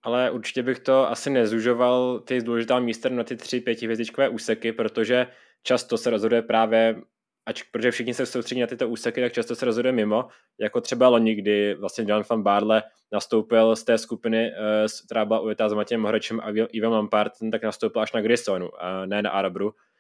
Ale 0.03 0.31
určitě 0.31 0.63
bych 0.63 0.79
to 0.79 1.11
asi 1.11 1.31
nezužoval 1.31 2.21
ty 2.21 2.41
důležitá 2.41 2.81
místa 2.81 3.09
na 3.09 3.25
ty 3.25 3.37
tři 3.37 3.61
pětihvězdičkové 3.61 4.29
úseky, 4.29 4.73
protože 4.73 5.27
často 5.63 5.99
se 5.99 6.11
rozhoduje 6.11 6.43
právě, 6.43 7.03
ač, 7.47 7.63
protože 7.63 7.91
všichni 7.91 8.15
se 8.15 8.27
soustředí 8.27 8.61
na 8.61 8.67
tyto 8.67 8.89
úseky, 8.89 9.21
tak 9.21 9.33
často 9.33 9.55
se 9.55 9.65
rozhoduje 9.65 9.93
mimo, 9.93 10.29
jako 10.61 10.81
třeba 10.81 11.09
loni, 11.09 11.35
kdy 11.35 11.75
vlastně 11.75 12.05
John 12.09 12.23
van 12.31 12.43
Barle 12.43 12.83
nastoupil 13.13 13.77
z 13.77 13.85
té 13.85 13.99
skupiny, 13.99 14.51
eh, 14.51 14.87
která 15.07 15.25
byla 15.25 15.41
ujetá 15.41 15.69
s 15.69 15.73
Matějem 15.73 16.01
Mohrečem 16.01 16.41
a 16.41 16.47
Ivem 16.73 16.93
Lampard, 16.93 17.33
tak 17.53 17.63
nastoupil 17.63 18.03
až 18.03 18.13
na 18.13 18.21
Grissonu, 18.21 18.71
ne 19.07 19.23
na 19.23 19.31
Arbru 19.31 19.71
Eh, 19.71 19.92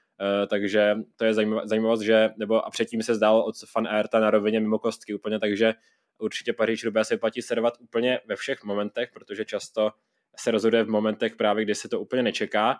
takže 0.50 0.94
to 1.16 1.24
je 1.24 1.34
zajímavost, 1.64 2.00
že, 2.00 2.30
nebo 2.36 2.66
a 2.66 2.70
předtím 2.70 3.02
se 3.02 3.14
zdál 3.14 3.40
od 3.40 3.54
Fan 3.72 3.88
Aerta 3.88 4.20
na 4.20 4.30
rovině 4.30 4.60
mimo 4.60 4.78
kostky 4.78 5.14
úplně, 5.14 5.38
takže 5.38 5.74
určitě 6.18 6.52
Paříž 6.52 6.84
Roubaix 6.84 7.08
se 7.08 7.16
platí 7.16 7.42
servat 7.42 7.74
úplně 7.80 8.20
ve 8.26 8.36
všech 8.36 8.64
momentech, 8.64 9.10
protože 9.12 9.44
často 9.44 9.90
se 10.38 10.50
rozhoduje 10.50 10.84
v 10.84 10.88
momentech 10.88 11.36
právě, 11.36 11.64
kdy 11.64 11.74
se 11.74 11.88
to 11.88 12.00
úplně 12.00 12.22
nečeká. 12.22 12.76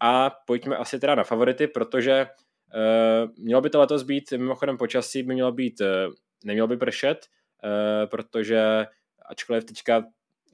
A 0.00 0.30
pojďme 0.46 0.76
asi 0.76 1.00
teda 1.00 1.14
na 1.14 1.24
favority, 1.24 1.66
protože 1.66 2.26
uh, 2.26 3.44
mělo 3.44 3.60
by 3.60 3.70
to 3.70 3.80
letos 3.80 4.02
být, 4.02 4.32
mimochodem 4.32 4.78
počasí 4.78 5.22
by 5.22 5.34
mělo 5.34 5.52
být, 5.52 5.80
uh, 5.80 6.14
nemělo 6.44 6.68
by 6.68 6.76
pršet, 6.76 7.26
protože 8.06 8.86
ačkoliv 9.26 9.64
teďka 9.64 10.04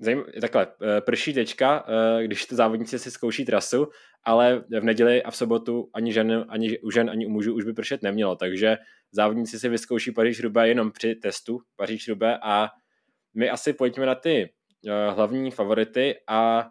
Zajím, 0.02 0.25
takhle, 0.40 0.66
prší 1.00 1.35
tečka, 1.35 1.87
když 2.23 2.47
ty 2.47 2.54
závodníci 2.54 2.99
si 2.99 3.11
zkouší 3.11 3.45
trasu, 3.45 3.88
ale 4.25 4.64
v 4.80 4.85
neděli 4.85 5.23
a 5.23 5.30
v 5.30 5.37
sobotu 5.37 5.90
ani, 5.95 6.12
žen, 6.12 6.47
ani 6.49 6.78
u 6.78 6.90
žen, 6.90 7.11
ani 7.11 7.26
u 7.26 7.30
mužů 7.30 7.54
už 7.54 7.64
by 7.64 7.73
pršet 7.73 8.02
nemělo, 8.02 8.37
takže 8.37 8.78
závodníci 9.12 9.59
si 9.59 9.69
vyzkouší 9.69 10.12
paříž 10.12 10.40
rubé 10.40 10.69
jenom 10.69 10.92
při 10.92 11.14
testu 11.14 11.61
paříž 11.76 12.09
rubé 12.09 12.38
a 12.42 12.69
my 13.35 13.50
asi 13.50 13.73
pojďme 13.73 14.07
na 14.07 14.14
ty 14.14 14.52
uh, 14.85 15.14
hlavní 15.14 15.50
favority 15.50 16.14
a 16.28 16.71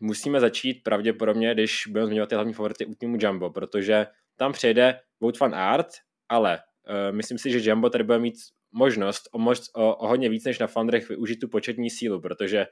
musíme 0.00 0.40
začít 0.40 0.82
pravděpodobně, 0.82 1.54
když 1.54 1.86
budeme 1.86 2.06
zmiňovat 2.06 2.28
ty 2.28 2.34
hlavní 2.34 2.52
favority 2.52 2.86
u 2.86 2.94
týmu 2.94 3.16
Jumbo, 3.20 3.50
protože 3.50 4.06
tam 4.36 4.52
přijede 4.52 5.00
van 5.40 5.54
Aert, 5.54 5.88
ale 6.28 6.58
uh, 6.58 7.16
myslím 7.16 7.38
si, 7.38 7.50
že 7.50 7.70
Jumbo 7.70 7.90
tady 7.90 8.04
bude 8.04 8.18
mít 8.18 8.34
možnost 8.74 9.28
o, 9.32 9.38
mož, 9.38 9.60
o, 9.74 9.96
o 9.96 10.08
hodně 10.08 10.28
víc 10.28 10.44
než 10.44 10.58
na 10.58 10.66
Flandrech 10.66 11.08
využít 11.08 11.36
tu 11.36 11.48
početní 11.48 11.90
sílu, 11.90 12.20
protože 12.20 12.66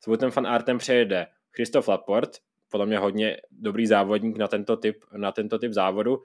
s 0.00 0.06
Woutem 0.06 0.30
van 0.30 0.46
Aertem 0.46 0.78
přejede 0.78 1.26
Christoph 1.52 1.88
Laporte, 1.88 2.38
podle 2.70 2.86
mě 2.86 2.98
hodně 2.98 3.36
dobrý 3.50 3.86
závodník 3.86 4.38
na 4.38 4.48
tento 4.48 4.76
typ, 4.76 5.04
na 5.16 5.32
tento 5.32 5.58
typ 5.58 5.72
závodu, 5.72 6.22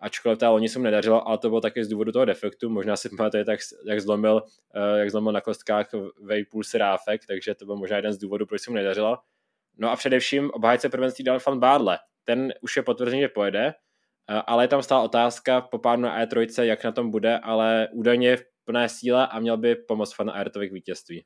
ačkoliv 0.00 0.38
ta 0.38 0.50
loni 0.50 0.68
se 0.68 0.78
mu 0.78 0.84
nedařilo, 0.84 1.28
ale 1.28 1.38
to 1.38 1.48
bylo 1.48 1.60
taky 1.60 1.84
z 1.84 1.88
důvodu 1.88 2.12
toho 2.12 2.24
defektu, 2.24 2.68
možná 2.70 2.96
si 2.96 3.08
pamatuje, 3.08 3.44
tak, 3.44 3.60
jak 3.86 4.00
zlomil, 4.00 4.34
uh, 4.34 4.98
jak 4.98 5.10
zlomil 5.10 5.32
na 5.32 5.40
kostkách 5.40 5.88
Vejpůl 6.22 6.64
Seráfek, 6.64 7.26
takže 7.26 7.54
to 7.54 7.66
byl 7.66 7.76
možná 7.76 7.96
jeden 7.96 8.12
z 8.12 8.18
důvodů, 8.18 8.46
proč 8.46 8.60
se 8.60 8.70
mu 8.70 8.76
nedařilo. 8.76 9.18
No 9.78 9.90
a 9.90 9.96
především 9.96 10.50
obhájce 10.50 10.88
prvenství 10.88 11.24
dal 11.24 11.38
Fan 11.38 11.58
Barle. 11.58 11.98
Ten 12.24 12.52
už 12.60 12.76
je 12.76 12.82
potvrzený, 12.82 13.20
že 13.20 13.28
pojede, 13.28 13.66
uh, 13.66 14.40
ale 14.46 14.64
je 14.64 14.68
tam 14.68 14.82
stála 14.82 15.02
otázka 15.02 15.60
po 15.60 15.78
pádu 15.78 16.02
na 16.02 16.24
E3, 16.24 16.62
jak 16.62 16.84
na 16.84 16.92
tom 16.92 17.10
bude, 17.10 17.38
ale 17.38 17.88
údajně 17.92 18.36
plné 18.66 18.88
síle 18.88 19.26
a 19.26 19.40
měl 19.40 19.56
by 19.56 19.74
pomoct 19.74 20.14
Fan 20.14 20.30
Aertovi 20.30 20.68
k 20.68 20.72
vítězství. 20.72 21.24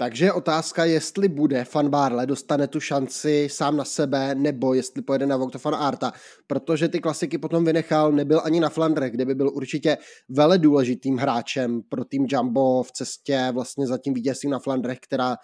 Takže 0.00 0.32
otázka, 0.32 0.84
jestli 0.84 1.28
bude 1.28 1.64
Fan 1.64 1.88
Barle, 1.88 2.26
dostane 2.26 2.66
tu 2.66 2.80
šanci 2.80 3.48
sám 3.50 3.76
na 3.76 3.84
sebe, 3.84 4.34
nebo 4.34 4.74
jestli 4.74 5.02
pojede 5.02 5.26
na 5.26 5.36
Vought 5.36 5.56
Fan 5.56 5.74
Arta, 5.74 6.12
protože 6.46 6.88
ty 6.88 7.00
klasiky 7.00 7.38
potom 7.38 7.64
vynechal, 7.64 8.12
nebyl 8.12 8.40
ani 8.44 8.60
na 8.60 8.68
Flandre, 8.68 9.10
kde 9.10 9.24
by 9.24 9.34
byl 9.34 9.50
určitě 9.54 9.96
vele 10.28 10.58
důležitým 10.58 11.16
hráčem 11.16 11.82
pro 11.82 12.04
tým 12.04 12.26
Jumbo 12.28 12.82
v 12.82 12.92
cestě 12.92 13.48
vlastně 13.52 13.86
za 13.86 13.98
tím 13.98 14.14
vítězstvím 14.14 14.50
na 14.50 14.58
Flandrech, 14.58 14.98
která, 15.00 15.36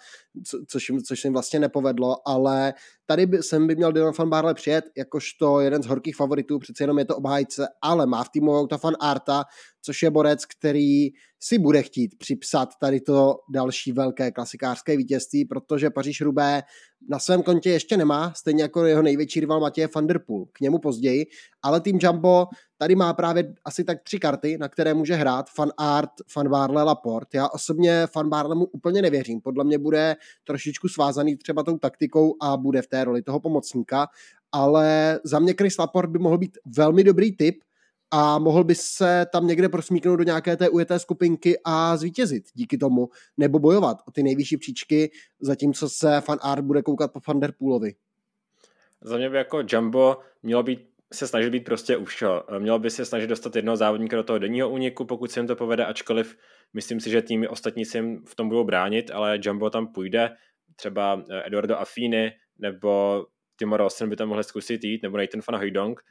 co, 0.47 0.59
což, 0.67 0.91
což 1.07 1.23
jim 1.23 1.33
vlastně 1.33 1.59
nepovedlo, 1.59 2.27
ale 2.27 2.73
tady 3.05 3.25
by, 3.25 3.43
sem 3.43 3.67
by 3.67 3.75
měl 3.75 3.91
Dylan 3.91 4.13
Van 4.19 4.29
Barle 4.29 4.53
přijet 4.53 4.85
jakožto 4.97 5.59
jeden 5.59 5.83
z 5.83 5.85
horkých 5.85 6.15
favoritů, 6.15 6.59
přece 6.59 6.83
jenom 6.83 6.99
je 6.99 7.05
to 7.05 7.17
obhájce, 7.17 7.67
ale 7.81 8.05
má 8.05 8.23
v 8.23 8.29
týmu 8.29 8.51
Vouta 8.51 8.77
Fan 8.77 8.95
Arta, 8.99 9.43
což 9.81 10.03
je 10.03 10.11
borec, 10.11 10.45
který 10.45 11.07
si 11.39 11.59
bude 11.59 11.83
chtít 11.83 12.17
připsat 12.17 12.69
tady 12.81 13.01
to 13.01 13.35
další 13.53 13.91
velké 13.91 14.31
klasikářské 14.31 14.97
vítězství, 14.97 15.45
protože 15.45 15.89
Paříž 15.89 16.21
Rubé 16.21 16.63
na 17.09 17.19
svém 17.19 17.43
kontě 17.43 17.69
ještě 17.69 17.97
nemá, 17.97 18.33
stejně 18.37 18.63
jako 18.63 18.85
jeho 18.85 19.01
největší 19.01 19.39
rival 19.39 19.59
Matěje 19.59 19.89
van 19.95 20.07
der 20.07 20.19
Poel, 20.27 20.45
k 20.53 20.59
němu 20.59 20.79
později, 20.79 21.25
ale 21.63 21.81
tým 21.81 21.99
Jumbo 22.01 22.45
tady 22.77 22.95
má 22.95 23.13
právě 23.13 23.53
asi 23.65 23.83
tak 23.83 24.03
tři 24.03 24.19
karty, 24.19 24.57
na 24.57 24.69
které 24.69 24.93
může 24.93 25.15
hrát, 25.15 25.49
Fan 25.49 25.71
Art, 25.77 26.11
Fan 26.27 26.49
Barle, 26.49 26.83
Laporte. 26.83 27.37
Já 27.37 27.47
osobně 27.47 28.07
Fan 28.07 28.29
Barle 28.29 28.55
mu 28.55 28.65
úplně 28.65 29.01
nevěřím, 29.01 29.41
podle 29.41 29.63
mě 29.63 29.77
bude 29.77 30.15
trošičku 30.43 30.87
svázaný 30.87 31.37
třeba 31.37 31.63
tou 31.63 31.77
taktikou 31.77 32.35
a 32.41 32.57
bude 32.57 32.81
v 32.81 32.87
té 32.87 33.03
roli 33.03 33.21
toho 33.21 33.39
pomocníka, 33.39 34.07
ale 34.51 35.19
za 35.23 35.39
mě 35.39 35.53
Chris 35.57 35.77
Laporte 35.77 36.11
by 36.11 36.19
mohl 36.19 36.37
být 36.37 36.57
velmi 36.65 37.03
dobrý 37.03 37.37
typ, 37.37 37.63
a 38.11 38.39
mohl 38.39 38.63
by 38.63 38.75
se 38.75 39.25
tam 39.31 39.47
někde 39.47 39.69
prosmíknout 39.69 40.17
do 40.17 40.23
nějaké 40.23 40.57
té 40.57 40.69
ujeté 40.69 40.99
skupinky 40.99 41.59
a 41.63 41.97
zvítězit 41.97 42.43
díky 42.53 42.77
tomu, 42.77 43.09
nebo 43.37 43.59
bojovat 43.59 43.97
o 44.07 44.11
ty 44.11 44.23
nejvyšší 44.23 44.57
příčky, 44.57 45.11
zatímco 45.39 45.89
se 45.89 46.21
fan 46.21 46.39
art 46.41 46.63
bude 46.63 46.81
koukat 46.81 47.11
po 47.11 47.19
Van 47.27 47.39
Der 47.39 47.51
Poolovi. 47.51 47.95
Za 49.01 49.17
mě 49.17 49.29
by 49.29 49.37
jako 49.37 49.63
Jumbo 49.69 50.17
mělo 50.43 50.63
být 50.63 50.94
se 51.15 51.27
snažit 51.27 51.49
být 51.49 51.63
prostě 51.65 51.97
už. 51.97 52.23
Mělo 52.59 52.79
by 52.79 52.89
se 52.89 53.05
snažit 53.05 53.27
dostat 53.27 53.55
jednoho 53.55 53.77
závodníka 53.77 54.17
do 54.17 54.23
toho 54.23 54.39
denního 54.39 54.69
úniku, 54.69 55.05
pokud 55.05 55.31
se 55.31 55.39
jim 55.39 55.47
to 55.47 55.55
povede, 55.55 55.85
ačkoliv 55.85 56.37
myslím 56.73 56.99
si, 56.99 57.09
že 57.09 57.21
týmy 57.21 57.47
ostatní 57.47 57.85
si 57.85 57.97
jim 57.97 58.25
v 58.25 58.35
tom 58.35 58.49
budou 58.49 58.63
bránit, 58.63 59.11
ale 59.11 59.39
Jumbo 59.41 59.69
tam 59.69 59.87
půjde, 59.87 60.35
třeba 60.75 61.23
Eduardo 61.45 61.77
Affini 61.77 62.31
nebo 62.59 63.25
Timo 63.55 63.77
Rossen 63.77 64.09
by 64.09 64.15
tam 64.15 64.27
mohli 64.27 64.43
zkusit 64.43 64.83
jít, 64.83 65.03
nebo 65.03 65.17
Nathan 65.17 65.41
van 65.47 65.59
Hooydonk, 65.59 66.01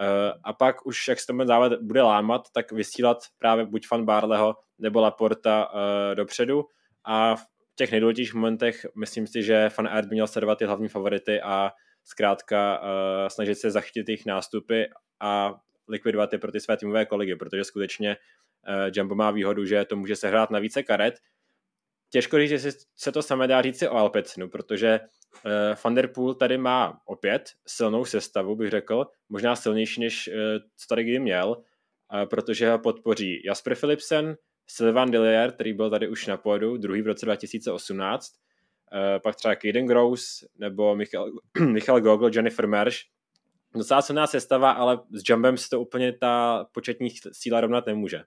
Eh, 0.00 0.32
a 0.44 0.52
pak 0.52 0.86
už, 0.86 1.08
jak 1.08 1.20
se 1.20 1.26
to 1.26 1.46
závod 1.46 1.72
bude 1.82 2.02
lámat, 2.02 2.42
tak 2.54 2.72
vysílat 2.72 3.18
právě 3.38 3.66
buď 3.66 3.86
fan 3.86 4.04
Barleho 4.04 4.54
nebo 4.78 5.00
Laporta 5.00 5.68
uh, 5.74 5.80
dopředu 6.14 6.64
a 7.04 7.36
v 7.36 7.44
těch 7.76 7.90
nejdůležitějších 7.90 8.34
momentech 8.34 8.86
myslím 8.98 9.26
si, 9.26 9.42
že 9.42 9.68
fan 9.68 9.88
Art 9.88 10.08
by 10.08 10.14
měl 10.14 10.26
sledovat 10.26 10.58
ty 10.58 10.64
hlavní 10.64 10.88
favority 10.88 11.40
a 11.40 11.70
zkrátka 12.06 12.80
uh, 12.80 12.88
snažit 13.28 13.54
se 13.54 13.70
zachytit 13.70 14.08
jejich 14.08 14.26
nástupy 14.26 14.82
a 15.20 15.54
likvidovat 15.88 16.32
je 16.32 16.38
pro 16.38 16.52
ty 16.52 16.60
své 16.60 16.76
týmové 16.76 17.06
kolegy, 17.06 17.36
protože 17.36 17.64
skutečně 17.64 18.16
uh, 18.68 18.90
Jumbo 18.94 19.14
má 19.14 19.30
výhodu, 19.30 19.64
že 19.64 19.84
to 19.84 19.96
může 19.96 20.16
sehrát 20.16 20.50
na 20.50 20.58
více 20.58 20.82
karet. 20.82 21.14
Těžko 22.10 22.38
říct, 22.38 22.50
že 22.50 22.72
se 22.96 23.12
to 23.12 23.22
samé 23.22 23.46
dá 23.46 23.62
říct 23.62 23.78
si 23.78 23.88
o 23.88 23.96
Alpecinu, 23.96 24.48
protože 24.48 25.00
Uh, 25.44 25.76
Van 25.84 25.94
der 25.94 26.08
Poel 26.08 26.34
tady 26.34 26.58
má 26.58 27.00
opět 27.04 27.50
silnou 27.66 28.04
sestavu, 28.04 28.56
bych 28.56 28.70
řekl, 28.70 29.06
možná 29.28 29.56
silnější, 29.56 30.00
než 30.00 30.28
uh, 30.28 30.34
co 30.76 30.86
tady 30.88 31.04
kdy 31.04 31.18
měl, 31.18 31.48
uh, 31.48 32.28
protože 32.28 32.70
ho 32.70 32.78
podpoří 32.78 33.42
Jasper 33.44 33.74
Philipsen, 33.74 34.36
Sylvain 34.66 35.10
Dillier, 35.10 35.52
který 35.52 35.72
byl 35.72 35.90
tady 35.90 36.08
už 36.08 36.26
na 36.26 36.36
pódu, 36.36 36.76
druhý 36.76 37.02
v 37.02 37.06
roce 37.06 37.26
2018, 37.26 38.30
uh, 38.30 38.45
pak 39.22 39.36
třeba 39.36 39.54
Kaden 39.54 39.86
Gross 39.86 40.44
nebo 40.58 40.96
Michal, 40.96 41.30
Michal 41.60 42.00
Gogol, 42.00 42.30
Jennifer 42.34 42.66
Mersch. 42.66 42.98
Docela 43.74 44.02
silná 44.02 44.26
sestava, 44.26 44.70
ale 44.70 44.98
s 45.10 45.22
Jumbem 45.28 45.56
se 45.56 45.68
to 45.70 45.80
úplně 45.80 46.12
ta 46.12 46.66
početní 46.72 47.10
síla 47.32 47.60
rovnat 47.60 47.86
nemůže. 47.86 48.22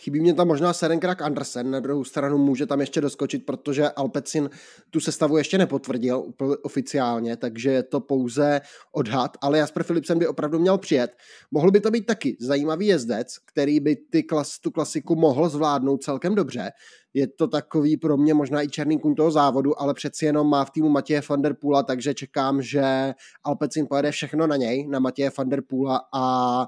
Chybí 0.00 0.20
mě 0.20 0.34
tam 0.34 0.48
možná 0.48 0.72
Serenkrak 0.72 1.22
Andersen, 1.22 1.70
na 1.70 1.80
druhou 1.80 2.04
stranu 2.04 2.38
může 2.38 2.66
tam 2.66 2.80
ještě 2.80 3.00
doskočit, 3.00 3.46
protože 3.46 3.90
Alpecin 3.90 4.50
tu 4.90 5.00
sestavu 5.00 5.36
ještě 5.36 5.58
nepotvrdil 5.58 6.32
oficiálně, 6.62 7.36
takže 7.36 7.70
je 7.70 7.82
to 7.82 8.00
pouze 8.00 8.60
odhad, 8.92 9.36
ale 9.40 9.58
Jasper 9.58 9.84
Philipsen 9.84 10.18
by 10.18 10.26
opravdu 10.26 10.58
měl 10.58 10.78
přijet. 10.78 11.16
Mohl 11.50 11.70
by 11.70 11.80
to 11.80 11.90
být 11.90 12.06
taky 12.06 12.36
zajímavý 12.40 12.86
jezdec, 12.86 13.38
který 13.44 13.80
by 13.80 13.96
ty 13.96 14.22
klas, 14.22 14.58
tu 14.58 14.70
klasiku 14.70 15.16
mohl 15.16 15.48
zvládnout 15.48 16.02
celkem 16.02 16.34
dobře. 16.34 16.70
Je 17.14 17.26
to 17.26 17.46
takový 17.46 17.96
pro 17.96 18.16
mě 18.16 18.34
možná 18.34 18.62
i 18.62 18.68
černý 18.68 18.98
kůň 18.98 19.14
toho 19.14 19.30
závodu, 19.30 19.82
ale 19.82 19.94
přeci 19.94 20.24
jenom 20.24 20.50
má 20.50 20.64
v 20.64 20.70
týmu 20.70 20.88
Matěje 20.88 21.22
van 21.28 21.42
der 21.42 21.54
Poola, 21.54 21.82
takže 21.82 22.14
čekám, 22.14 22.62
že 22.62 23.14
Alpecin 23.44 23.86
pojede 23.86 24.10
všechno 24.10 24.46
na 24.46 24.56
něj, 24.56 24.86
na 24.88 24.98
Matěje 24.98 25.30
van 25.38 25.48
der 25.48 25.62
Poola 25.62 26.00
a 26.14 26.66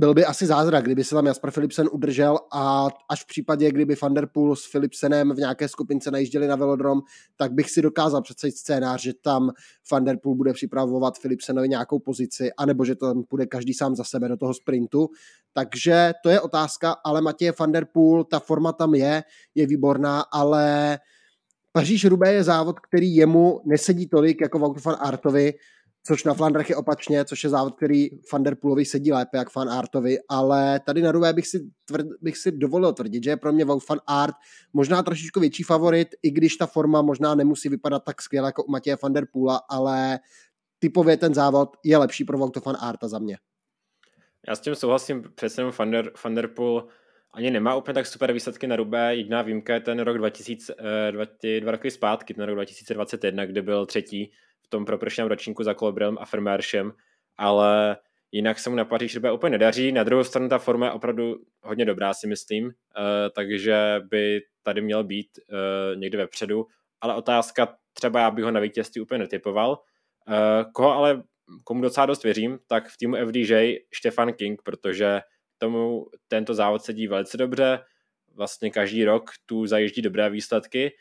byl 0.00 0.14
by 0.14 0.24
asi 0.24 0.46
zázrak, 0.46 0.84
kdyby 0.84 1.04
se 1.04 1.14
tam 1.14 1.26
Jasper 1.26 1.50
Philipsen 1.50 1.88
udržel 1.92 2.38
a 2.52 2.88
až 3.08 3.22
v 3.22 3.26
případě, 3.26 3.70
kdyby 3.70 3.96
Van 4.02 4.14
Der 4.14 4.26
Poel 4.32 4.56
s 4.56 4.70
Philipsenem 4.70 5.32
v 5.32 5.36
nějaké 5.36 5.68
skupince 5.68 6.10
najížděli 6.10 6.46
na 6.46 6.56
velodrom, 6.56 7.00
tak 7.36 7.52
bych 7.52 7.70
si 7.70 7.82
dokázal 7.82 8.22
představit 8.22 8.56
scénář, 8.56 9.02
že 9.02 9.12
tam 9.22 9.50
Van 9.92 10.04
Der 10.04 10.16
Poel 10.22 10.34
bude 10.34 10.52
připravovat 10.52 11.18
Philipsenovi 11.18 11.68
nějakou 11.68 11.98
pozici, 11.98 12.50
anebo 12.58 12.84
že 12.84 12.94
tam 12.94 13.22
půjde 13.22 13.46
každý 13.46 13.74
sám 13.74 13.96
za 13.96 14.04
sebe 14.04 14.28
do 14.28 14.36
toho 14.36 14.54
sprintu. 14.54 15.08
Takže 15.52 16.12
to 16.22 16.28
je 16.28 16.40
otázka, 16.40 16.96
ale 17.04 17.20
Matěj 17.20 17.52
Van 17.60 17.72
Der 17.72 17.86
Poel, 17.92 18.24
ta 18.24 18.40
forma 18.40 18.72
tam 18.72 18.94
je, 18.94 19.22
je 19.54 19.66
výborná, 19.66 20.24
ale 20.32 20.98
Paříž 21.72 22.04
Rubé 22.04 22.32
je 22.32 22.44
závod, 22.44 22.80
který 22.80 23.16
jemu 23.16 23.60
nesedí 23.64 24.08
tolik 24.08 24.40
jako 24.40 24.58
Voutu 24.58 24.80
van 24.84 24.96
Artovi, 25.00 25.54
což 26.06 26.24
na 26.24 26.34
Flandrech 26.34 26.70
je 26.70 26.76
opačně, 26.76 27.24
což 27.24 27.44
je 27.44 27.50
závod, 27.50 27.76
který 27.76 28.08
Van 28.32 28.42
Der 28.42 28.54
Poolovi 28.54 28.84
sedí 28.84 29.12
lépe 29.12 29.38
jak 29.38 29.50
Fan 29.50 29.70
Artovi, 29.70 30.18
ale 30.28 30.80
tady 30.80 31.02
na 31.02 31.12
Ruvé 31.12 31.32
bych 31.32 31.46
si, 31.46 31.70
tvrd, 31.84 32.06
bych 32.20 32.36
si 32.36 32.52
dovolil 32.52 32.92
tvrdit, 32.92 33.24
že 33.24 33.30
je 33.30 33.36
pro 33.36 33.52
mě 33.52 33.64
Wout 33.64 33.88
Van 33.88 34.00
Art 34.06 34.34
možná 34.72 35.02
trošičku 35.02 35.40
větší 35.40 35.62
favorit, 35.62 36.08
i 36.22 36.30
když 36.30 36.56
ta 36.56 36.66
forma 36.66 37.02
možná 37.02 37.34
nemusí 37.34 37.68
vypadat 37.68 38.04
tak 38.04 38.22
skvěle 38.22 38.48
jako 38.48 38.64
u 38.64 38.70
Matěje 38.70 38.96
Van 39.02 39.12
Der 39.12 39.26
Poola, 39.32 39.60
ale 39.70 40.18
typově 40.78 41.16
ten 41.16 41.34
závod 41.34 41.76
je 41.84 41.96
lepší 41.96 42.24
pro 42.24 42.38
Wout 42.38 42.64
Van 42.64 42.76
Arta 42.80 43.08
za 43.08 43.18
mě. 43.18 43.38
Já 44.48 44.54
s 44.56 44.60
tím 44.60 44.74
souhlasím, 44.74 45.24
přesně 45.34 45.64
Van 45.78 45.90
der, 45.90 46.12
Van 46.24 46.34
der 46.34 46.46
Poel 46.46 46.88
ani 47.32 47.50
nemá 47.50 47.74
úplně 47.74 47.94
tak 47.94 48.06
super 48.06 48.32
výsledky 48.32 48.66
na 48.66 48.76
Rubé. 48.76 49.14
Jediná 49.16 49.42
výjimka 49.42 49.74
je 49.74 49.80
ten 49.80 50.00
rok 50.00 50.18
2000, 50.18 50.74
dva, 51.10 51.24
dva 51.60 51.72
roky 51.72 51.90
zpátky, 51.90 52.34
ten 52.34 52.44
rok 52.44 52.54
2021, 52.54 53.46
kdy 53.46 53.62
byl 53.62 53.86
třetí 53.86 54.32
tom 54.70 54.84
propršném 54.84 55.28
ročníku 55.28 55.62
za 55.62 55.74
Klobrem 55.74 56.16
a 56.20 56.24
Ferméršem, 56.24 56.92
ale 57.36 57.96
jinak 58.32 58.58
se 58.58 58.70
mu 58.70 58.76
na 58.76 58.84
Paříž 58.84 59.18
úplně 59.34 59.50
nedaří. 59.50 59.92
Na 59.92 60.04
druhou 60.04 60.24
stranu 60.24 60.48
ta 60.48 60.58
forma 60.58 60.86
je 60.86 60.92
opravdu 60.92 61.36
hodně 61.62 61.84
dobrá, 61.84 62.14
si 62.14 62.26
myslím, 62.26 62.66
uh, 62.66 62.72
takže 63.34 64.00
by 64.10 64.42
tady 64.62 64.80
měl 64.80 65.04
být 65.04 65.28
uh, 65.38 66.00
někde 66.00 66.18
vepředu, 66.18 66.66
ale 67.00 67.14
otázka, 67.14 67.76
třeba 67.92 68.20
já 68.20 68.30
bych 68.30 68.44
ho 68.44 68.50
na 68.50 68.60
vítězství 68.60 69.00
úplně 69.00 69.18
netypoval. 69.18 69.70
Uh, 69.70 70.72
koho 70.72 70.92
ale, 70.92 71.22
komu 71.64 71.82
docela 71.82 72.06
dost 72.06 72.24
věřím, 72.24 72.58
tak 72.66 72.88
v 72.88 72.96
týmu 72.96 73.16
FDJ 73.26 73.76
Stefan 73.94 74.32
King, 74.32 74.62
protože 74.62 75.20
tomu 75.58 76.06
tento 76.28 76.54
závod 76.54 76.82
sedí 76.82 77.06
velice 77.06 77.36
dobře, 77.36 77.80
vlastně 78.34 78.70
každý 78.70 79.04
rok 79.04 79.30
tu 79.46 79.66
zajíždí 79.66 80.02
dobré 80.02 80.30
výsledky 80.30 80.92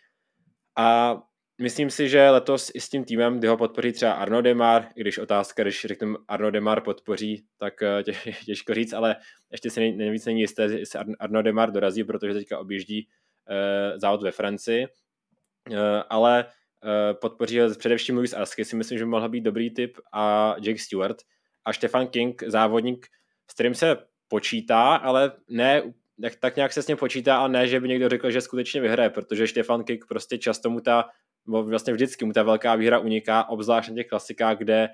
a 0.75 1.17
myslím 1.59 1.89
si, 1.89 2.09
že 2.09 2.29
letos 2.29 2.71
i 2.73 2.81
s 2.81 2.89
tím 2.89 3.03
týmem, 3.03 3.39
kdy 3.39 3.47
ho 3.47 3.57
podpoří 3.57 3.91
třeba 3.91 4.11
Arno 4.11 4.41
Demar, 4.41 4.87
i 4.95 5.01
když 5.01 5.17
otázka, 5.17 5.63
když 5.63 5.85
řeknu 5.85 6.17
Arno 6.27 6.51
Demar 6.51 6.81
podpoří, 6.81 7.45
tak 7.57 7.81
eh, 7.81 8.03
tě, 8.03 8.13
těžko 8.45 8.73
říct, 8.73 8.93
ale 8.93 9.15
ještě 9.51 9.69
si 9.69 9.91
nejvíc 9.91 10.25
není 10.25 10.41
jisté, 10.41 10.63
jestli 10.63 10.99
Arno 11.19 11.41
Demar 11.41 11.71
dorazí, 11.71 12.03
protože 12.03 12.33
teďka 12.33 12.59
objíždí 12.59 13.07
uh, 13.07 13.99
závod 13.99 14.23
ve 14.23 14.31
Francii, 14.31 14.87
uh, 14.87 15.75
ale 16.09 16.45
uh, 16.45 17.19
podpoří 17.19 17.59
ho 17.59 17.75
především 17.75 18.15
Louis 18.15 18.33
Asky, 18.33 18.65
si 18.65 18.75
myslím, 18.75 18.97
že 18.97 19.03
by 19.03 19.09
mohl 19.09 19.29
být 19.29 19.41
dobrý 19.41 19.69
typ 19.69 19.97
a 20.13 20.55
Jake 20.61 20.79
Stewart. 20.79 21.17
A 21.65 21.73
Stefan 21.73 22.07
King, 22.07 22.43
závodník, 22.47 23.07
s 23.51 23.53
kterým 23.53 23.75
se 23.75 23.97
počítá, 24.27 24.95
ale 24.95 25.31
ne 25.49 25.83
tak, 26.21 26.35
tak 26.35 26.55
nějak 26.55 26.73
se 26.73 26.83
s 26.83 26.87
ním 26.87 26.97
počítá 26.97 27.37
a 27.37 27.47
ne, 27.47 27.67
že 27.67 27.79
by 27.79 27.87
někdo 27.87 28.09
řekl, 28.09 28.31
že 28.31 28.41
skutečně 28.41 28.81
vyhraje, 28.81 29.09
protože 29.09 29.47
Stefan 29.47 29.83
King 29.83 30.05
prostě 30.07 30.37
často 30.37 30.69
mu 30.69 30.79
ta 30.79 31.09
vlastně 31.49 31.93
vždycky 31.93 32.25
mu 32.25 32.33
ta 32.33 32.43
velká 32.43 32.75
výhra 32.75 32.99
uniká, 32.99 33.49
obzvlášť 33.49 33.89
na 33.89 33.95
těch 33.95 34.07
klasikách, 34.07 34.57
kde 34.57 34.89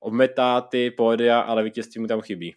obmetá 0.00 0.60
ty 0.60 0.90
pódia, 0.90 1.40
ale 1.40 1.62
vítězství 1.62 2.00
mu 2.00 2.06
tam 2.06 2.20
chybí 2.20 2.54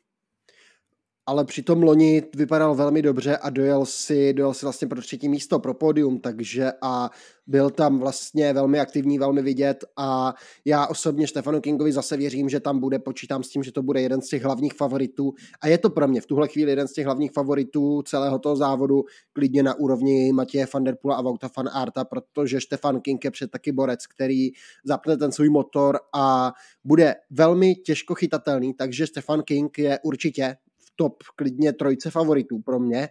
ale 1.25 1.45
přitom 1.45 1.83
loni 1.83 2.23
vypadal 2.35 2.75
velmi 2.75 3.01
dobře 3.01 3.37
a 3.37 3.49
dojel 3.49 3.85
si, 3.85 4.33
dojel 4.33 4.53
si 4.53 4.65
vlastně 4.65 4.87
pro 4.87 5.01
třetí 5.01 5.29
místo 5.29 5.59
pro 5.59 5.73
pódium, 5.73 6.19
takže 6.19 6.71
a 6.81 7.09
byl 7.47 7.69
tam 7.69 7.99
vlastně 7.99 8.53
velmi 8.53 8.79
aktivní, 8.79 9.19
velmi 9.19 9.41
vidět 9.41 9.85
a 9.97 10.33
já 10.65 10.87
osobně 10.87 11.27
Stefanu 11.27 11.61
Kingovi 11.61 11.91
zase 11.91 12.17
věřím, 12.17 12.49
že 12.49 12.59
tam 12.59 12.79
bude, 12.79 12.99
počítám 12.99 13.43
s 13.43 13.49
tím, 13.49 13.63
že 13.63 13.71
to 13.71 13.83
bude 13.83 14.01
jeden 14.01 14.21
z 14.21 14.27
těch 14.27 14.43
hlavních 14.43 14.73
favoritů. 14.73 15.33
A 15.61 15.67
je 15.67 15.77
to 15.77 15.89
pro 15.89 16.07
mě 16.07 16.21
v 16.21 16.25
tuhle 16.25 16.47
chvíli 16.47 16.71
jeden 16.71 16.87
z 16.87 16.93
těch 16.93 17.05
hlavních 17.05 17.31
favoritů 17.31 18.01
celého 18.01 18.39
toho 18.39 18.55
závodu, 18.55 19.03
klidně 19.33 19.63
na 19.63 19.73
úrovni 19.73 20.33
Matěje 20.33 20.67
van 20.73 20.83
der 20.83 20.95
Pula 21.01 21.15
a 21.15 21.21
Vauta 21.21 21.49
van 21.57 21.69
Arta, 21.73 22.03
protože 22.05 22.61
Stefan 22.61 23.01
King 23.01 23.25
je 23.25 23.31
před 23.31 23.51
taky 23.51 23.71
borec, 23.71 24.07
který 24.07 24.49
zapne 24.85 25.17
ten 25.17 25.31
svůj 25.31 25.49
motor 25.49 25.99
a 26.13 26.53
bude 26.83 27.15
velmi 27.29 27.75
těžko 27.75 28.15
chytatelný, 28.15 28.73
takže 28.73 29.07
Stefan 29.07 29.41
King 29.43 29.77
je 29.77 29.99
určitě 30.03 30.55
top 30.95 31.23
klidně 31.35 31.73
trojce 31.73 32.11
favoritů 32.11 32.61
pro 32.61 32.79
mě. 32.79 33.09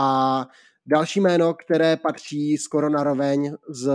A 0.00 0.46
další 0.86 1.20
jméno, 1.20 1.54
které 1.54 1.96
patří 1.96 2.58
skoro 2.58 2.90
na 2.90 3.04
roveň 3.04 3.52
s, 3.68 3.88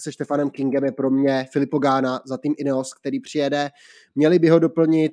se 0.00 0.12
Stefanem 0.12 0.50
Kingem 0.50 0.84
je 0.84 0.92
pro 0.92 1.10
mě 1.10 1.46
Filipo 1.52 1.78
Gána 1.78 2.20
za 2.24 2.36
tým 2.36 2.54
Ineos, 2.58 2.94
který 2.94 3.20
přijede. 3.20 3.70
Měli 4.14 4.38
by 4.38 4.48
ho 4.48 4.58
doplnit 4.58 5.12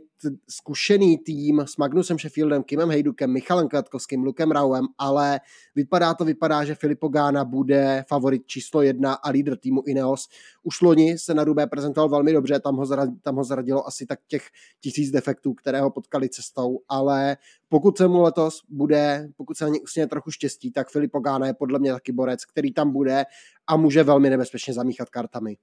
zkušený 0.49 1.17
tým 1.17 1.59
s 1.59 1.77
Magnusem 1.77 2.19
Sheffieldem, 2.19 2.63
Kimem 2.63 2.89
Hejdukem, 2.89 3.33
Michalem 3.33 3.67
Kvetkovským, 3.67 4.23
Lukem 4.23 4.51
Rauem, 4.51 4.85
ale 4.97 5.39
vypadá 5.75 6.13
to, 6.13 6.25
vypadá, 6.25 6.65
že 6.65 6.75
Filippo 6.75 7.07
Gána 7.07 7.45
bude 7.45 8.03
favorit 8.07 8.45
číslo 8.45 8.81
jedna 8.81 9.13
a 9.13 9.29
lídr 9.29 9.57
týmu 9.57 9.83
Ineos. 9.87 10.27
Už 10.63 10.81
loni 10.81 11.17
se 11.17 11.33
na 11.33 11.43
Rubé 11.43 11.67
prezentoval 11.67 12.09
velmi 12.09 12.33
dobře, 12.33 12.59
tam 12.59 12.75
ho, 12.75 12.85
zaradilo, 12.85 13.17
tam 13.21 13.35
ho 13.35 13.43
zaradilo 13.43 13.87
asi 13.87 14.05
tak 14.05 14.19
těch 14.27 14.47
tisíc 14.81 15.11
defektů, 15.11 15.53
které 15.53 15.81
ho 15.81 15.91
potkali 15.91 16.29
cestou, 16.29 16.79
ale 16.89 17.37
pokud 17.69 17.97
se 17.97 18.07
mu 18.07 18.21
letos 18.21 18.61
bude, 18.69 19.27
pokud 19.37 19.57
se 19.57 19.65
na 19.65 19.71
ně 19.97 20.07
trochu 20.07 20.31
štěstí, 20.31 20.71
tak 20.71 20.89
Filippo 20.89 21.19
Gána 21.19 21.47
je 21.47 21.53
podle 21.53 21.79
mě 21.79 21.91
taky 21.93 22.11
borec, 22.11 22.45
který 22.45 22.73
tam 22.73 22.91
bude 22.91 23.23
a 23.67 23.77
může 23.77 24.03
velmi 24.03 24.29
nebezpečně 24.29 24.73
zamíchat 24.73 25.09
kartami. 25.09 25.57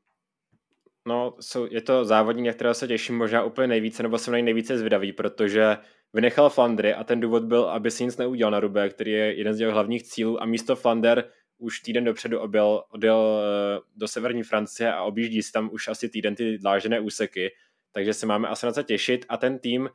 No, 1.08 1.34
jsou, 1.40 1.66
je 1.70 1.80
to 1.80 2.04
závodník, 2.04 2.46
na 2.46 2.52
kterého 2.52 2.74
se 2.74 2.88
těším 2.88 3.18
možná 3.18 3.44
úplně 3.44 3.66
nejvíce, 3.66 4.02
nebo 4.02 4.18
jsem 4.18 4.32
na 4.32 4.42
nejvíce 4.42 4.78
zvědavý, 4.78 5.12
protože 5.12 5.76
vynechal 6.12 6.50
Flandry 6.50 6.94
a 6.94 7.04
ten 7.04 7.20
důvod 7.20 7.44
byl, 7.44 7.64
aby 7.64 7.90
si 7.90 8.04
nic 8.04 8.16
neudělal 8.16 8.50
na 8.50 8.60
Rubé, 8.60 8.88
který 8.88 9.10
je 9.10 9.38
jeden 9.38 9.54
z 9.54 9.60
jeho 9.60 9.72
hlavních 9.72 10.02
cílů 10.02 10.42
a 10.42 10.46
místo 10.46 10.76
Flander 10.76 11.30
už 11.58 11.80
týden 11.80 12.04
dopředu 12.04 12.40
objel, 12.40 12.84
odjel 12.90 13.42
eh, 13.42 13.80
do 13.96 14.08
severní 14.08 14.42
Francie 14.42 14.92
a 14.92 15.02
objíždí 15.02 15.42
si 15.42 15.52
tam 15.52 15.70
už 15.72 15.88
asi 15.88 16.08
týden 16.08 16.34
ty 16.34 16.58
dlážené 16.58 17.00
úseky, 17.00 17.50
takže 17.92 18.14
se 18.14 18.26
máme 18.26 18.48
asi 18.48 18.66
na 18.66 18.72
co 18.72 18.82
těšit 18.82 19.26
a 19.28 19.36
ten 19.36 19.58
tým 19.58 19.88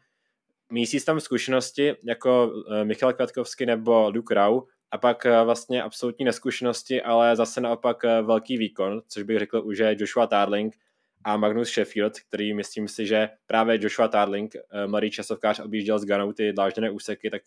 mísí 0.71 1.05
tam 1.05 1.19
zkušenosti 1.19 1.95
jako 2.03 2.51
eh, 2.71 2.85
Michal 2.85 3.13
Kvatkovský 3.13 3.65
nebo 3.65 4.09
Luke 4.09 4.33
Rau 4.33 4.61
a 4.91 4.97
pak 4.97 5.25
eh, 5.25 5.43
vlastně 5.43 5.83
absolutní 5.83 6.25
neskušenosti, 6.25 7.01
ale 7.01 7.35
zase 7.35 7.61
naopak 7.61 8.03
velký 8.03 8.57
výkon, 8.57 9.01
což 9.07 9.23
bych 9.23 9.39
řekl 9.39 9.61
už 9.65 9.77
je 9.77 9.95
Joshua 9.99 10.27
Tarling, 10.27 10.75
a 11.23 11.37
Magnus 11.37 11.69
Sheffield, 11.69 12.19
který 12.19 12.53
myslím 12.53 12.87
si, 12.87 13.05
že 13.05 13.29
právě 13.47 13.79
Joshua 13.81 14.07
Tarling, 14.07 14.55
mladý 14.87 15.11
časovkář, 15.11 15.59
objížděl 15.59 15.99
s 15.99 16.05
Ganou 16.05 16.33
ty 16.33 16.53
dlážděné 16.53 16.91
úseky, 16.91 17.29
tak 17.29 17.41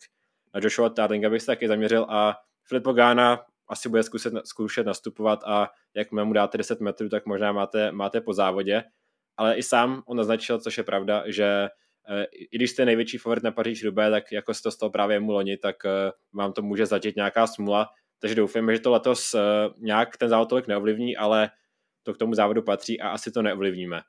na 0.53 0.59
Joshua 0.63 0.89
Tarlinga 0.89 1.29
bych 1.29 1.41
se 1.41 1.45
taky 1.45 1.67
zaměřil 1.67 2.05
a 2.09 2.35
Filippo 2.63 2.93
Gana 2.93 3.45
asi 3.67 3.89
bude 3.89 4.03
zkusit, 4.03 4.33
zkoušet 4.43 4.85
nastupovat 4.85 5.39
a 5.45 5.69
jak 5.95 6.11
mu 6.11 6.33
dáte 6.33 6.57
10 6.57 6.81
metrů, 6.81 7.09
tak 7.09 7.25
možná 7.25 7.51
máte, 7.51 7.91
máte 7.91 8.21
po 8.21 8.33
závodě. 8.33 8.83
Ale 9.37 9.55
i 9.55 9.63
sám 9.63 10.03
on 10.05 10.17
naznačil, 10.17 10.59
což 10.59 10.77
je 10.77 10.83
pravda, 10.83 11.23
že 11.25 11.69
i 12.31 12.57
když 12.57 12.71
jste 12.71 12.85
největší 12.85 13.17
favorit 13.17 13.43
na 13.43 13.51
Paříž 13.51 13.83
Roubaix, 13.83 14.11
tak 14.11 14.31
jako 14.31 14.53
se 14.53 14.63
to 14.63 14.71
stalo 14.71 14.89
právě 14.89 15.19
mu 15.19 15.31
loni, 15.31 15.57
tak 15.57 15.75
eh, 15.85 16.11
vám 16.33 16.53
to 16.53 16.61
může 16.61 16.85
zatět 16.85 17.15
nějaká 17.15 17.47
smula. 17.47 17.87
Takže 18.19 18.35
doufujeme, 18.35 18.73
že 18.73 18.79
to 18.79 18.91
letos 18.91 19.35
nějak 19.79 20.17
ten 20.17 20.29
závod 20.29 20.49
tolik 20.49 20.67
neovlivní, 20.67 21.17
ale 21.17 21.49
to 22.03 22.13
k 22.13 22.17
tomu 22.17 22.33
závodu 22.33 22.61
patří 22.61 23.01
a 23.01 23.09
asi 23.09 23.31
to 23.31 23.41
neovlivníme. 23.41 24.01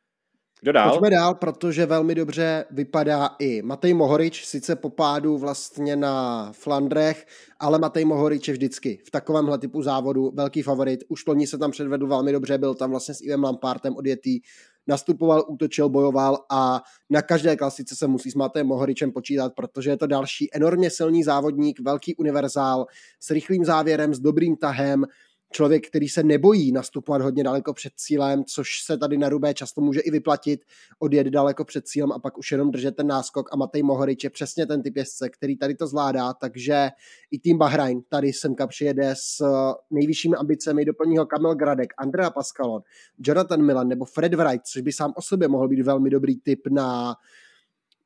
Kdo 0.60 0.72
dál? 0.72 0.90
Pojďme 0.90 1.10
dál, 1.10 1.34
protože 1.34 1.86
velmi 1.86 2.14
dobře 2.14 2.64
vypadá 2.70 3.30
i 3.38 3.62
Matej 3.62 3.94
Mohorič, 3.94 4.44
sice 4.44 4.76
po 4.76 4.90
pádu 4.90 5.38
vlastně 5.38 5.96
na 5.96 6.52
Flandrech, 6.52 7.26
ale 7.60 7.78
Matej 7.78 8.04
Mohorič 8.04 8.48
je 8.48 8.54
vždycky 8.54 8.98
v 9.06 9.10
takovémhle 9.10 9.58
typu 9.58 9.82
závodu 9.82 10.30
velký 10.34 10.62
favorit. 10.62 11.04
Už 11.08 11.26
loni 11.26 11.46
se 11.46 11.58
tam 11.58 11.70
předvedl 11.70 12.06
velmi 12.06 12.32
dobře, 12.32 12.58
byl 12.58 12.74
tam 12.74 12.90
vlastně 12.90 13.14
s 13.14 13.20
Ivem 13.20 13.44
Lampartem 13.44 13.96
odjetý, 13.96 14.40
nastupoval, 14.86 15.44
útočil, 15.48 15.88
bojoval 15.88 16.38
a 16.50 16.82
na 17.10 17.22
každé 17.22 17.56
klasice 17.56 17.96
se 17.96 18.06
musí 18.06 18.30
s 18.30 18.34
Matejem 18.34 18.66
Mohoričem 18.66 19.12
počítat, 19.12 19.52
protože 19.54 19.90
je 19.90 19.96
to 19.96 20.06
další 20.06 20.54
enormně 20.54 20.90
silný 20.90 21.24
závodník, 21.24 21.80
velký 21.80 22.16
univerzál 22.16 22.86
s 23.20 23.30
rychlým 23.30 23.64
závěrem, 23.64 24.14
s 24.14 24.20
dobrým 24.20 24.56
tahem, 24.56 25.04
člověk, 25.54 25.86
který 25.86 26.08
se 26.08 26.22
nebojí 26.22 26.72
nastupovat 26.72 27.22
hodně 27.22 27.44
daleko 27.44 27.72
před 27.74 27.92
cílem, 27.96 28.44
což 28.44 28.68
se 28.84 28.98
tady 28.98 29.18
na 29.18 29.28
Rubé 29.28 29.54
často 29.54 29.80
může 29.80 30.00
i 30.00 30.10
vyplatit, 30.10 30.60
odjet 30.98 31.26
daleko 31.26 31.64
před 31.64 31.86
cílem 31.86 32.12
a 32.12 32.18
pak 32.18 32.38
už 32.38 32.52
jenom 32.52 32.70
držet 32.70 32.96
ten 32.96 33.06
náskok 33.06 33.48
a 33.52 33.56
Matej 33.56 33.82
Mohorič 33.82 34.24
je 34.24 34.30
přesně 34.30 34.66
ten 34.66 34.82
typ 34.82 34.96
jezdce, 34.96 35.28
který 35.28 35.56
tady 35.56 35.74
to 35.74 35.86
zvládá, 35.86 36.32
takže 36.32 36.88
i 37.30 37.38
tým 37.38 37.58
Bahrain 37.58 38.02
tady 38.08 38.32
semka 38.32 38.66
přijede 38.66 39.14
s 39.16 39.44
nejvyššími 39.90 40.36
ambicemi, 40.36 40.84
doplní 40.84 41.18
ho 41.18 41.26
Kamil 41.26 41.54
Gradek, 41.54 41.94
Andrea 41.98 42.30
Pascalon, 42.30 42.82
Jonathan 43.18 43.62
Milan 43.62 43.88
nebo 43.88 44.04
Fred 44.04 44.34
Wright, 44.34 44.66
což 44.66 44.82
by 44.82 44.92
sám 44.92 45.12
o 45.16 45.22
sobě 45.22 45.48
mohl 45.48 45.68
být 45.68 45.82
velmi 45.82 46.10
dobrý 46.10 46.36
typ 46.40 46.60
na 46.70 47.14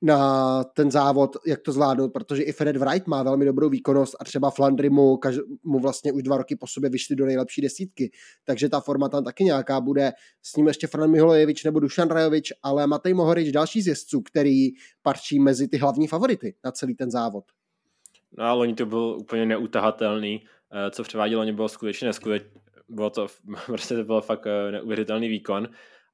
na 0.03 0.65
ten 0.65 0.91
závod, 0.91 1.37
jak 1.47 1.61
to 1.61 1.73
zvládnout, 1.73 2.13
protože 2.13 2.43
i 2.43 2.53
Fred 2.53 2.77
Wright 2.77 3.07
má 3.07 3.23
velmi 3.23 3.45
dobrou 3.45 3.69
výkonnost 3.69 4.17
a 4.21 4.25
třeba 4.25 4.51
Flandry 4.51 4.91
mu, 4.91 5.17
kaž, 5.17 5.37
mu 5.65 5.79
vlastně 5.79 6.13
už 6.13 6.23
dva 6.23 6.37
roky 6.37 6.57
po 6.57 6.67
sobě 6.67 6.91
vyšly 6.91 7.17
do 7.17 7.27
nejlepší 7.27 7.61
desítky, 7.61 8.11
takže 8.45 8.69
ta 8.69 8.81
forma 8.81 9.09
tam 9.09 9.25
taky 9.25 9.45
nějaká 9.45 9.81
bude. 9.81 10.13
S 10.43 10.57
ním 10.57 10.67
ještě 10.67 10.87
Fran 10.87 11.11
Miholojevič 11.11 11.65
nebo 11.65 11.81
Dušan 11.81 12.09
Rajovič, 12.09 12.53
ale 12.63 12.87
Matej 12.87 13.15
Mohorič 13.15 13.53
další 13.53 13.83
z 13.83 13.87
jezdců, 13.87 14.21
který 14.21 14.69
patří 15.03 15.41
mezi 15.41 15.69
ty 15.69 15.77
hlavní 15.77 16.09
favority 16.09 16.55
na 16.65 16.73
celý 16.73 16.95
ten 16.95 17.11
závod. 17.11 17.45
No 18.39 18.45
a 18.45 18.53
loni 18.53 18.75
to 18.75 18.87
byl 18.87 19.17
úplně 19.21 19.47
neutahatelný, 19.47 20.45
eh, 20.73 20.91
co 20.91 21.03
předvádělo, 21.03 21.41
loni 21.41 21.53
bylo 21.53 21.69
skutečně 21.69 22.07
neskutečné, 22.07 22.51
bylo 22.89 23.11
to, 23.11 23.27
prostě 23.67 23.95
to 23.95 24.05
bylo 24.05 24.21
fakt 24.21 24.47
eh, 24.47 24.73
neuvěřitelný 24.73 25.29
výkon, 25.29 25.69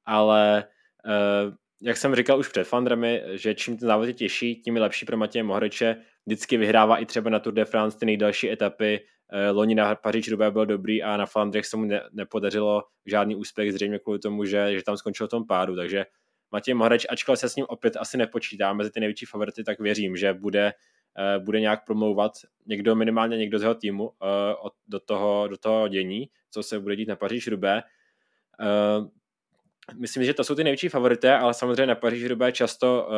ale 0.05 0.63
eh, 1.05 1.64
jak 1.81 1.97
jsem 1.97 2.15
říkal 2.15 2.39
už 2.39 2.47
před 2.47 2.63
Fandrami, 2.63 3.23
že 3.33 3.55
čím 3.55 3.77
ten 3.77 3.87
závod 3.87 4.07
je 4.07 4.13
těžší, 4.13 4.55
tím 4.55 4.75
je 4.75 4.81
lepší 4.81 5.05
pro 5.05 5.17
Matěje 5.17 5.43
Mohreče. 5.43 5.95
Vždycky 6.25 6.57
vyhrává 6.57 6.97
i 6.97 7.05
třeba 7.05 7.29
na 7.29 7.39
Tour 7.39 7.53
de 7.53 7.65
France 7.65 7.99
ty 7.99 8.05
nejdelší 8.05 8.51
etapy. 8.51 8.99
Eh, 9.31 9.49
loni 9.49 9.75
na 9.75 9.95
Paříž 9.95 10.31
Roubaix 10.31 10.53
byl 10.53 10.65
dobrý 10.65 11.03
a 11.03 11.17
na 11.17 11.25
Flandrech 11.25 11.65
se 11.65 11.77
mu 11.77 11.85
ne, 11.85 12.01
nepodařilo 12.11 12.83
žádný 13.05 13.35
úspěch, 13.35 13.73
zřejmě 13.73 13.99
kvůli 13.99 14.19
tomu, 14.19 14.45
že, 14.45 14.77
že 14.77 14.83
tam 14.83 14.97
skončil 14.97 15.27
v 15.27 15.29
tom 15.29 15.47
pádu. 15.47 15.75
Takže 15.75 16.05
Matěj 16.51 16.73
Mohreč, 16.73 17.05
ačkoliv 17.09 17.39
se 17.39 17.49
s 17.49 17.55
ním 17.55 17.65
opět 17.69 17.97
asi 17.97 18.17
nepočítá 18.17 18.73
mezi 18.73 18.91
ty 18.91 18.99
největší 18.99 19.25
favority, 19.25 19.63
tak 19.63 19.79
věřím, 19.79 20.17
že 20.17 20.33
bude, 20.33 20.73
eh, 21.17 21.39
bude 21.39 21.59
nějak 21.59 21.85
promlouvat 21.85 22.31
někdo, 22.65 22.95
minimálně 22.95 23.37
někdo 23.37 23.59
z 23.59 23.61
jeho 23.61 23.75
týmu 23.75 24.11
eh, 24.23 24.69
do 24.87 24.99
toho, 24.99 25.47
do 25.47 25.57
toho 25.57 25.87
dění, 25.87 26.29
co 26.51 26.63
se 26.63 26.79
bude 26.79 26.95
dít 26.95 27.07
na 27.07 27.15
Paříž 27.15 27.47
Roubaix 27.47 27.83
myslím, 29.93 30.23
že 30.23 30.33
to 30.33 30.43
jsou 30.43 30.55
ty 30.55 30.63
největší 30.63 30.89
favorité, 30.89 31.37
ale 31.37 31.53
samozřejmě 31.53 31.85
na 31.85 31.95
Paříž 31.95 32.25
Roubaix 32.25 32.57
často 32.57 33.07
uh, 33.07 33.15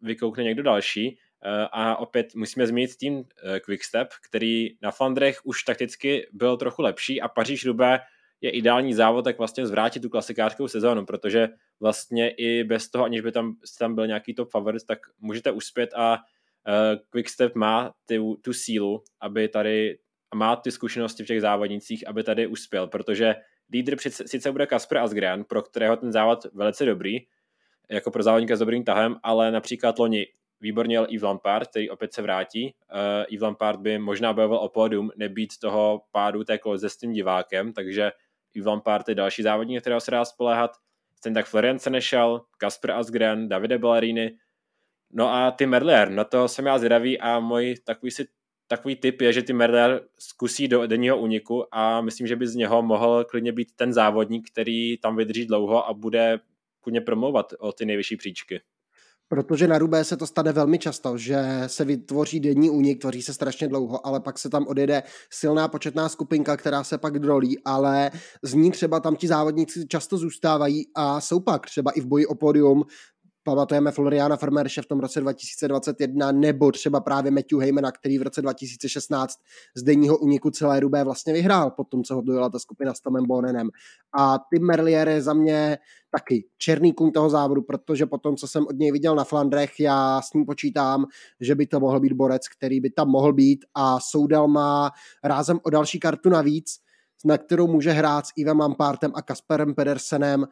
vykoukne 0.00 0.44
někdo 0.44 0.62
další. 0.62 1.08
Uh, 1.08 1.66
a 1.72 1.96
opět 1.96 2.34
musíme 2.34 2.66
zmínit 2.66 2.96
tým 2.96 3.14
uh, 3.14 3.24
Quickstep, 3.64 4.08
který 4.28 4.68
na 4.82 4.90
Flandrech 4.90 5.38
už 5.44 5.62
takticky 5.62 6.28
byl 6.32 6.56
trochu 6.56 6.82
lepší 6.82 7.20
a 7.20 7.28
Paříž 7.28 7.66
Roubaix 7.66 8.04
je 8.40 8.50
ideální 8.50 8.94
závod, 8.94 9.24
tak 9.24 9.38
vlastně 9.38 9.66
zvrátit 9.66 10.00
tu 10.00 10.08
klasikářskou 10.08 10.68
sezónu, 10.68 11.06
protože 11.06 11.48
vlastně 11.80 12.30
i 12.30 12.64
bez 12.64 12.90
toho, 12.90 13.04
aniž 13.04 13.20
by 13.20 13.32
tam, 13.32 13.56
tam 13.78 13.94
byl 13.94 14.06
nějaký 14.06 14.34
top 14.34 14.50
favorit, 14.50 14.82
tak 14.88 14.98
můžete 15.20 15.50
uspět 15.50 15.90
a 15.94 16.12
uh, 16.12 17.02
Quickstep 17.10 17.54
má 17.54 17.92
ty, 18.06 18.20
tu 18.42 18.52
sílu, 18.52 19.02
aby 19.20 19.48
tady 19.48 19.98
má 20.34 20.56
ty 20.56 20.70
zkušenosti 20.70 21.24
v 21.24 21.26
těch 21.26 21.40
závodnicích, 21.40 22.08
aby 22.08 22.22
tady 22.22 22.46
uspěl, 22.46 22.86
protože 22.86 23.34
lídr 23.72 23.96
sice 24.10 24.52
bude 24.52 24.66
Kasper 24.66 24.98
Asgren, 24.98 25.44
pro 25.44 25.62
kterého 25.62 25.96
ten 25.96 26.12
závod 26.12 26.44
velice 26.52 26.84
dobrý, 26.84 27.18
jako 27.90 28.10
pro 28.10 28.22
závodníka 28.22 28.56
s 28.56 28.58
dobrým 28.58 28.84
tahem, 28.84 29.16
ale 29.22 29.50
například 29.50 29.98
loni 29.98 30.26
výborně 30.60 30.96
jel 30.96 31.06
Yves 31.10 31.22
Lampard, 31.22 31.68
který 31.68 31.90
opět 31.90 32.14
se 32.14 32.22
vrátí. 32.22 32.64
Uh, 32.64 33.24
Yves 33.28 33.42
Lampard 33.42 33.80
by 33.80 33.98
možná 33.98 34.32
bojoval 34.32 34.58
o 34.58 34.68
pódium, 34.68 35.10
nebýt 35.16 35.58
toho 35.60 36.02
pádu 36.10 36.44
té 36.44 36.58
koloze 36.58 36.90
s 36.90 36.96
tím 36.96 37.12
divákem, 37.12 37.72
takže 37.72 38.12
Yves 38.54 38.66
Lampard 38.66 39.08
je 39.08 39.14
další 39.14 39.42
závodník, 39.42 39.80
kterého 39.80 40.00
se 40.00 40.10
dá 40.10 40.24
spoléhat. 40.24 40.70
Ten 41.22 41.34
tak 41.34 41.46
Florian 41.46 41.78
nešel, 41.90 42.40
Kasper 42.58 42.90
Asgren, 42.90 43.48
Davide 43.48 43.78
Ballerini, 43.78 44.36
no 45.12 45.34
a 45.34 45.50
ty 45.50 45.66
Merlier, 45.66 46.10
na 46.10 46.24
to 46.24 46.48
jsem 46.48 46.66
já 46.66 46.78
zvědavý 46.78 47.20
a 47.20 47.40
můj 47.40 47.74
takový 47.84 48.10
si 48.10 48.26
takový 48.68 48.96
typ 48.96 49.20
je, 49.20 49.32
že 49.32 49.42
ty 49.42 49.52
Merlier 49.52 50.00
zkusí 50.18 50.68
do 50.68 50.86
denního 50.86 51.18
úniku 51.18 51.74
a 51.74 52.00
myslím, 52.00 52.26
že 52.26 52.36
by 52.36 52.48
z 52.48 52.54
něho 52.54 52.82
mohl 52.82 53.24
klidně 53.24 53.52
být 53.52 53.68
ten 53.76 53.92
závodník, 53.92 54.50
který 54.50 54.98
tam 54.98 55.16
vydrží 55.16 55.46
dlouho 55.46 55.88
a 55.88 55.94
bude 55.94 56.38
klidně 56.80 57.00
promlouvat 57.00 57.52
o 57.58 57.72
ty 57.72 57.84
nejvyšší 57.84 58.16
příčky. 58.16 58.60
Protože 59.28 59.68
na 59.68 59.78
Rubé 59.78 60.04
se 60.04 60.16
to 60.16 60.26
stane 60.26 60.52
velmi 60.52 60.78
často, 60.78 61.18
že 61.18 61.44
se 61.66 61.84
vytvoří 61.84 62.40
denní 62.40 62.70
únik, 62.70 63.00
tvoří 63.00 63.22
se 63.22 63.34
strašně 63.34 63.68
dlouho, 63.68 64.06
ale 64.06 64.20
pak 64.20 64.38
se 64.38 64.50
tam 64.50 64.66
odjede 64.66 65.02
silná 65.30 65.68
početná 65.68 66.08
skupinka, 66.08 66.56
která 66.56 66.84
se 66.84 66.98
pak 66.98 67.18
drolí, 67.18 67.58
ale 67.64 68.10
z 68.42 68.54
ní 68.54 68.70
třeba 68.70 69.00
tam 69.00 69.16
ti 69.16 69.28
závodníci 69.28 69.86
často 69.86 70.18
zůstávají 70.18 70.84
a 70.94 71.20
jsou 71.20 71.40
pak 71.40 71.66
třeba 71.66 71.90
i 71.90 72.00
v 72.00 72.06
boji 72.06 72.26
o 72.26 72.34
pódium 72.34 72.84
pamatujeme 73.46 73.90
Floriana 73.90 74.36
Farmerše 74.36 74.82
v 74.82 74.86
tom 74.86 75.00
roce 75.00 75.20
2021, 75.20 76.32
nebo 76.32 76.72
třeba 76.72 77.00
právě 77.00 77.30
Matthew 77.30 77.58
Heymana, 77.58 77.92
který 77.92 78.18
v 78.18 78.22
roce 78.22 78.42
2016 78.42 79.38
z 79.76 79.82
denního 79.82 80.18
uniku 80.18 80.50
celé 80.50 80.80
Rubé 80.80 81.04
vlastně 81.04 81.32
vyhrál, 81.32 81.70
po 81.70 81.84
tom, 81.84 82.04
co 82.04 82.14
ho 82.14 82.22
dojela 82.22 82.50
ta 82.50 82.58
skupina 82.58 82.94
s 82.94 83.00
Tomem 83.00 83.26
Bonenem. 83.26 83.68
A 84.18 84.38
Tim 84.54 84.66
Merlier 84.66 85.08
je 85.08 85.22
za 85.22 85.34
mě 85.34 85.78
taky 86.10 86.48
černý 86.58 86.92
kůň 86.92 87.12
toho 87.12 87.30
závodu, 87.30 87.62
protože 87.62 88.06
po 88.06 88.18
tom, 88.18 88.36
co 88.36 88.48
jsem 88.48 88.66
od 88.66 88.76
něj 88.76 88.92
viděl 88.92 89.14
na 89.14 89.24
Flandrech, 89.24 89.80
já 89.80 90.22
s 90.22 90.32
ním 90.32 90.46
počítám, 90.46 91.04
že 91.40 91.54
by 91.54 91.66
to 91.66 91.80
mohl 91.80 92.00
být 92.00 92.12
borec, 92.12 92.48
který 92.48 92.80
by 92.80 92.90
tam 92.90 93.08
mohl 93.08 93.32
být 93.32 93.64
a 93.74 94.00
Soudal 94.00 94.48
má 94.48 94.90
rázem 95.24 95.60
o 95.62 95.70
další 95.70 96.00
kartu 96.00 96.30
navíc, 96.30 96.86
na 97.24 97.38
kterou 97.38 97.66
může 97.66 97.90
hrát 97.90 98.26
s 98.26 98.32
Ivem 98.36 98.60
Lampartem 98.60 99.12
a 99.14 99.22
Kasperem 99.22 99.74
Pedersenem, 99.74 100.46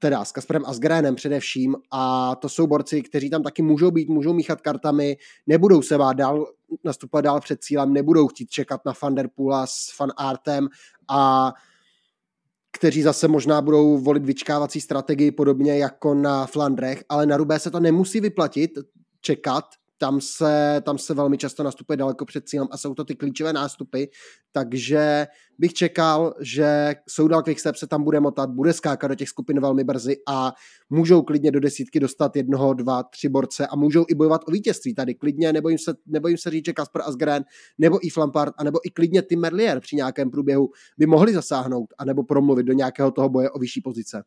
teda 0.00 0.24
s 0.24 0.32
Kasperem 0.32 0.64
Asgrénem 0.66 1.14
především 1.14 1.76
a 1.90 2.34
to 2.34 2.48
jsou 2.48 2.66
borci, 2.66 3.02
kteří 3.02 3.30
tam 3.30 3.42
taky 3.42 3.62
můžou 3.62 3.90
být, 3.90 4.08
můžou 4.08 4.32
míchat 4.32 4.60
kartami, 4.60 5.16
nebudou 5.46 5.82
se 5.82 5.98
bát 5.98 6.12
dál 6.12 6.46
nastupovat 6.84 7.24
dál 7.24 7.40
před 7.40 7.62
cílem, 7.62 7.92
nebudou 7.92 8.28
chtít 8.28 8.50
čekat 8.50 8.84
na 8.84 8.92
Van 9.02 9.14
der 9.14 9.28
Poola 9.34 9.66
s 9.66 9.96
Fan 9.96 10.10
Artem 10.16 10.68
a 11.08 11.52
kteří 12.72 13.02
zase 13.02 13.28
možná 13.28 13.62
budou 13.62 13.98
volit 13.98 14.24
vyčkávací 14.24 14.80
strategii 14.80 15.30
podobně 15.30 15.78
jako 15.78 16.14
na 16.14 16.46
Flandrech, 16.46 17.04
ale 17.08 17.26
na 17.26 17.36
Rubé 17.36 17.58
se 17.58 17.70
to 17.70 17.80
nemusí 17.80 18.20
vyplatit 18.20 18.70
čekat, 19.20 19.64
tam 20.00 20.20
se, 20.20 20.82
tam 20.84 20.98
se 20.98 21.14
velmi 21.14 21.38
často 21.38 21.62
nastupuje 21.62 21.96
daleko 21.96 22.24
před 22.24 22.48
cílem 22.48 22.68
a 22.70 22.76
jsou 22.76 22.94
to 22.94 23.04
ty 23.04 23.14
klíčové 23.14 23.52
nástupy, 23.52 24.04
takže 24.52 25.26
bych 25.58 25.72
čekal, 25.72 26.34
že 26.40 26.94
Soudal 27.08 27.42
Quickstep 27.42 27.76
se 27.76 27.86
tam 27.86 28.04
bude 28.04 28.20
motat, 28.20 28.50
bude 28.50 28.72
skákat 28.72 29.10
do 29.10 29.14
těch 29.14 29.28
skupin 29.28 29.60
velmi 29.60 29.84
brzy 29.84 30.16
a 30.28 30.52
můžou 30.90 31.22
klidně 31.22 31.50
do 31.50 31.60
desítky 31.60 32.00
dostat 32.00 32.36
jednoho, 32.36 32.74
dva, 32.74 33.02
tři 33.02 33.28
borce 33.28 33.66
a 33.66 33.76
můžou 33.76 34.04
i 34.08 34.14
bojovat 34.14 34.40
o 34.48 34.50
vítězství 34.50 34.94
tady. 34.94 35.14
Klidně, 35.14 35.52
nebo 35.52 35.68
jim 35.68 35.78
se, 35.78 35.94
nebo 36.06 36.28
jim 36.28 36.38
se 36.38 36.50
říct, 36.50 36.66
že 36.66 36.72
Kasper 36.72 37.02
Asgren, 37.02 37.44
nebo 37.78 38.06
i 38.06 38.10
Flampard, 38.10 38.54
anebo 38.58 38.78
i 38.84 38.90
klidně 38.90 39.22
Tim 39.22 39.40
Merlier 39.40 39.80
při 39.80 39.96
nějakém 39.96 40.30
průběhu 40.30 40.70
by 40.98 41.06
mohli 41.06 41.34
zasáhnout, 41.34 41.86
anebo 41.98 42.24
promluvit 42.24 42.62
do 42.62 42.72
nějakého 42.72 43.10
toho 43.10 43.28
boje 43.28 43.50
o 43.50 43.58
vyšší 43.58 43.80
pozice 43.80 44.22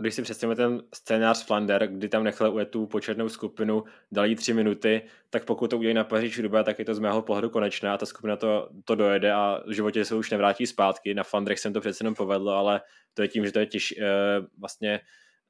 když 0.00 0.14
si 0.14 0.22
představíme 0.22 0.56
ten 0.56 0.82
scénář 0.94 1.46
Flander, 1.46 1.86
kdy 1.86 2.08
tam 2.08 2.24
nechali 2.24 2.50
ujet 2.50 2.70
tu 2.70 2.86
početnou 2.86 3.28
skupinu, 3.28 3.84
dali 4.12 4.34
tři 4.34 4.54
minuty, 4.54 5.02
tak 5.30 5.44
pokud 5.44 5.70
to 5.70 5.78
udělají 5.78 5.94
na 5.94 6.04
Paříž 6.04 6.38
Roubaix, 6.38 6.66
tak 6.66 6.78
je 6.78 6.84
to 6.84 6.94
z 6.94 6.98
mého 6.98 7.22
pohledu 7.22 7.50
konečné 7.50 7.90
a 7.90 7.98
ta 7.98 8.06
skupina 8.06 8.36
to, 8.36 8.70
to 8.84 8.94
dojede 8.94 9.32
a 9.32 9.62
v 9.66 9.72
životě 9.72 10.04
se 10.04 10.14
už 10.14 10.30
nevrátí 10.30 10.66
zpátky. 10.66 11.14
Na 11.14 11.24
Flandrech 11.24 11.58
jsem 11.58 11.72
to 11.72 11.80
přece 11.80 12.04
jenom 12.04 12.14
povedlo, 12.14 12.52
ale 12.52 12.80
to 13.14 13.22
je 13.22 13.28
tím, 13.28 13.46
že 13.46 13.52
to 13.52 13.58
je 13.58 13.66
těž, 13.66 13.94
eh, 14.00 14.06
vlastně 14.58 15.00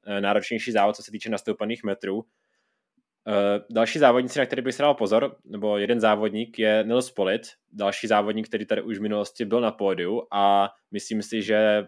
eh, 0.07 0.21
náročnější 0.21 0.71
závod, 0.71 0.95
co 0.95 1.03
se 1.03 1.11
týče 1.11 1.29
nastoupaných 1.29 1.83
metrů. 1.83 2.25
Eh, 3.27 3.63
další 3.69 3.99
závodníci, 3.99 4.39
na 4.39 4.45
který 4.45 4.61
bych 4.61 4.75
se 4.75 4.83
dal 4.83 4.93
pozor, 4.93 5.35
nebo 5.45 5.77
jeden 5.77 5.99
závodník 5.99 6.59
je 6.59 6.83
Nils 6.83 7.11
Polit, 7.11 7.41
další 7.71 8.07
závodník, 8.07 8.47
který 8.47 8.65
tady 8.65 8.81
už 8.81 8.97
v 8.97 9.01
minulosti 9.01 9.45
byl 9.45 9.61
na 9.61 9.71
pódiu 9.71 10.21
a 10.31 10.69
myslím 10.91 11.21
si, 11.21 11.41
že 11.41 11.87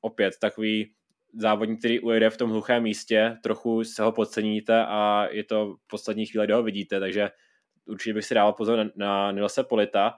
opět 0.00 0.34
takový 0.40 0.92
závodník, 1.38 1.78
který 1.78 2.00
ujede 2.00 2.30
v 2.30 2.36
tom 2.36 2.50
hluchém 2.50 2.82
místě, 2.82 3.36
trochu 3.42 3.84
se 3.84 4.02
ho 4.02 4.12
podceníte 4.12 4.84
a 4.84 5.26
je 5.30 5.44
to 5.44 5.74
v 5.74 5.86
poslední 5.86 6.26
chvíli, 6.26 6.46
kdy 6.46 6.52
ho 6.52 6.62
vidíte, 6.62 7.00
takže 7.00 7.30
určitě 7.86 8.14
bych 8.14 8.24
si 8.24 8.34
dal 8.34 8.52
pozor 8.52 8.90
na, 8.96 9.32
Nilse 9.32 9.64
Polita, 9.64 10.14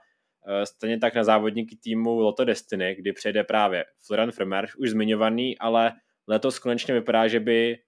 eh, 0.48 0.66
stejně 0.66 0.98
tak 0.98 1.14
na 1.14 1.24
závodníky 1.24 1.76
týmu 1.76 2.20
Lotto 2.20 2.44
Destiny, 2.44 2.96
kdy 2.98 3.12
přejde 3.12 3.44
právě 3.44 3.84
Florian 4.06 4.30
Fremer, 4.30 4.68
už 4.78 4.90
zmiňovaný, 4.90 5.58
ale 5.58 5.92
letos 6.26 6.58
konečně 6.58 6.94
vypadá, 6.94 7.28
že 7.28 7.40
by 7.40 7.78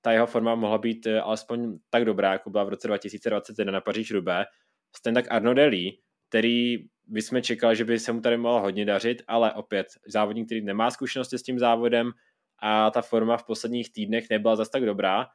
ta 0.00 0.12
jeho 0.12 0.26
forma 0.26 0.54
mohla 0.54 0.78
být 0.78 1.06
eh, 1.06 1.20
alespoň 1.20 1.78
tak 1.90 2.04
dobrá, 2.04 2.32
jako 2.32 2.50
byla 2.50 2.64
v 2.64 2.68
roce 2.68 2.88
2021 2.88 3.72
na 3.72 3.80
Paříž 3.80 4.10
Rubé. 4.10 4.44
Stejně 4.96 5.14
tak 5.14 5.26
Arno 5.30 5.54
Delí, 5.54 6.00
který 6.28 6.76
bychom 7.06 7.42
čekali, 7.42 7.76
že 7.76 7.84
by 7.84 7.98
se 7.98 8.12
mu 8.12 8.20
tady 8.20 8.36
mohlo 8.36 8.60
hodně 8.60 8.84
dařit, 8.84 9.22
ale 9.26 9.52
opět 9.52 9.86
závodník, 10.06 10.46
který 10.46 10.64
nemá 10.64 10.90
zkušenosti 10.90 11.38
s 11.38 11.42
tím 11.42 11.58
závodem, 11.58 12.12
a 12.58 12.90
ta 12.90 13.02
forma 13.02 13.36
v 13.36 13.44
posledních 13.44 13.92
týdnech 13.92 14.30
nebyla 14.30 14.56
zase 14.56 14.70
tak 14.70 14.84
dobrá. 14.84 15.26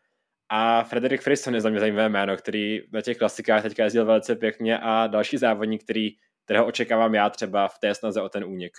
A 0.49 0.83
Frederik 0.83 1.21
Frisson 1.21 1.55
je 1.55 1.61
za 1.61 1.69
mě 1.69 1.79
zajímavé 1.79 2.09
jméno, 2.09 2.37
který 2.37 2.81
na 2.93 3.01
těch 3.01 3.17
klasikách 3.17 3.63
teďka 3.63 3.83
jezdil 3.83 4.05
velice 4.05 4.35
pěkně 4.35 4.77
a 4.77 5.07
další 5.07 5.37
závodník, 5.37 5.83
který, 5.83 6.09
kterého 6.45 6.65
očekávám 6.65 7.15
já 7.15 7.29
třeba 7.29 7.67
v 7.67 7.79
té 7.79 7.95
snaze 7.95 8.21
o 8.21 8.29
ten 8.29 8.43
únik. 8.43 8.73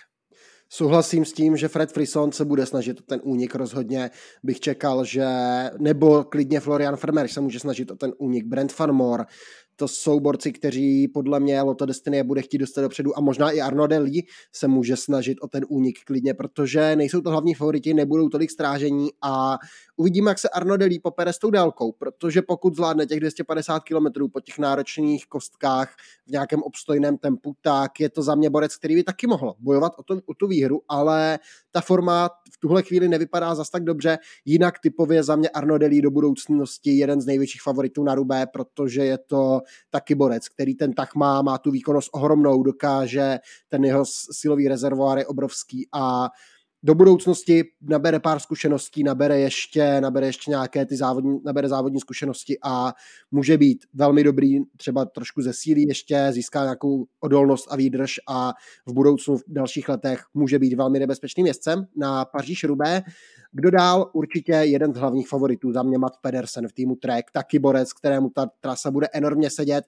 Souhlasím 0.68 1.24
s 1.24 1.32
tím, 1.32 1.56
že 1.56 1.68
Fred 1.68 1.92
Frisson 1.92 2.32
se 2.32 2.44
bude 2.44 2.66
snažit 2.66 3.00
o 3.00 3.02
ten 3.02 3.20
únik 3.22 3.54
rozhodně. 3.54 4.10
Bych 4.42 4.60
čekal, 4.60 5.04
že 5.04 5.26
nebo 5.78 6.24
klidně 6.24 6.60
Florian 6.60 6.96
Fermer 6.96 7.28
se 7.28 7.40
může 7.40 7.60
snažit 7.60 7.90
o 7.90 7.96
ten 7.96 8.12
únik. 8.18 8.46
Brent 8.46 8.72
Moor, 8.90 9.26
to 9.76 9.88
jsou 9.88 10.20
borci, 10.20 10.52
kteří 10.52 11.08
podle 11.08 11.40
mě 11.40 11.62
Lotto 11.62 11.86
Destiny 11.86 12.22
bude 12.22 12.42
chtít 12.42 12.58
dostat 12.58 12.82
dopředu 12.82 13.18
a 13.18 13.20
možná 13.20 13.50
i 13.50 13.60
Arno 13.60 13.86
Delí 13.86 14.26
se 14.52 14.68
může 14.68 14.96
snažit 14.96 15.38
o 15.40 15.48
ten 15.48 15.64
únik 15.68 15.98
klidně, 16.04 16.34
protože 16.34 16.96
nejsou 16.96 17.20
to 17.20 17.30
hlavní 17.30 17.54
favoriti, 17.54 17.94
nebudou 17.94 18.28
tolik 18.28 18.50
strážení 18.50 19.08
a 19.22 19.58
uvidíme, 19.96 20.30
jak 20.30 20.38
se 20.38 20.48
Arno 20.48 20.76
Delí 20.76 20.98
popere 20.98 21.32
s 21.32 21.38
tou 21.38 21.50
délkou, 21.50 21.92
protože 21.92 22.42
pokud 22.42 22.74
zvládne 22.74 23.06
těch 23.06 23.20
250 23.20 23.80
km 23.80 24.30
po 24.32 24.40
těch 24.40 24.58
náročných 24.58 25.26
kostkách 25.26 25.94
v 26.26 26.30
nějakém 26.30 26.62
obstojném 26.62 27.18
tempu, 27.18 27.54
tak 27.60 28.00
je 28.00 28.08
to 28.08 28.22
za 28.22 28.34
mě 28.34 28.50
borec, 28.50 28.76
který 28.76 28.94
by 28.94 29.02
taky 29.02 29.26
mohl 29.26 29.54
bojovat 29.58 29.92
o, 29.96 30.02
to, 30.02 30.20
o 30.26 30.34
tu 30.34 30.46
výhru, 30.46 30.82
ale 30.88 31.38
ta 31.70 31.80
forma 31.80 32.30
v 32.52 32.58
tuhle 32.58 32.82
chvíli 32.82 33.08
nevypadá 33.08 33.54
zas 33.54 33.70
tak 33.70 33.84
dobře, 33.84 34.18
jinak 34.44 34.78
typově 34.78 35.22
za 35.22 35.36
mě 35.36 35.48
Arno 35.48 35.78
Delí 35.78 36.02
do 36.02 36.10
budoucnosti 36.10 36.90
jeden 36.90 37.20
z 37.20 37.26
největších 37.26 37.62
favoritů 37.62 38.04
na 38.04 38.14
Rubé, 38.14 38.46
protože 38.46 39.04
je 39.04 39.18
to 39.18 39.60
taky 39.90 40.14
borec, 40.14 40.48
který 40.48 40.74
ten 40.74 40.92
tak 40.92 41.14
má, 41.14 41.42
má 41.42 41.58
tu 41.58 41.70
výkonnost 41.70 42.10
ohromnou, 42.12 42.62
dokáže, 42.62 43.38
ten 43.68 43.84
jeho 43.84 44.04
silový 44.32 44.68
rezervoár 44.68 45.18
je 45.18 45.26
obrovský 45.26 45.88
a 45.92 46.28
do 46.84 46.94
budoucnosti 46.94 47.64
nabere 47.82 48.20
pár 48.20 48.38
zkušeností, 48.38 49.04
nabere 49.04 49.40
ještě, 49.40 50.00
nabere 50.00 50.26
ještě 50.26 50.50
nějaké 50.50 50.86
ty 50.86 50.96
závodní, 50.96 51.40
nabere 51.44 51.68
závodní 51.68 52.00
zkušenosti 52.00 52.58
a 52.62 52.92
může 53.30 53.58
být 53.58 53.84
velmi 53.94 54.24
dobrý, 54.24 54.58
třeba 54.76 55.04
trošku 55.04 55.42
zesílí 55.42 55.88
ještě, 55.88 56.28
získá 56.30 56.62
nějakou 56.62 57.04
odolnost 57.20 57.66
a 57.70 57.76
výdrž 57.76 58.20
a 58.28 58.52
v 58.86 58.92
budoucnu 58.92 59.36
v 59.36 59.42
dalších 59.48 59.88
letech 59.88 60.20
může 60.34 60.58
být 60.58 60.74
velmi 60.74 60.98
nebezpečným 60.98 61.46
jezdcem 61.46 61.86
na 61.96 62.24
Paříž 62.24 62.64
Rubé. 62.64 63.02
Kdo 63.52 63.70
dál? 63.70 64.10
Určitě 64.12 64.52
jeden 64.52 64.94
z 64.94 64.96
hlavních 64.96 65.28
favoritů, 65.28 65.72
za 65.72 65.82
mě 65.82 65.98
Matt 65.98 66.14
Pedersen 66.20 66.68
v 66.68 66.72
týmu 66.72 66.96
Trek, 66.96 67.30
taky 67.32 67.58
borec, 67.58 67.92
kterému 67.92 68.30
ta 68.30 68.46
trasa 68.60 68.90
bude 68.90 69.08
enormně 69.12 69.50
sedět. 69.50 69.84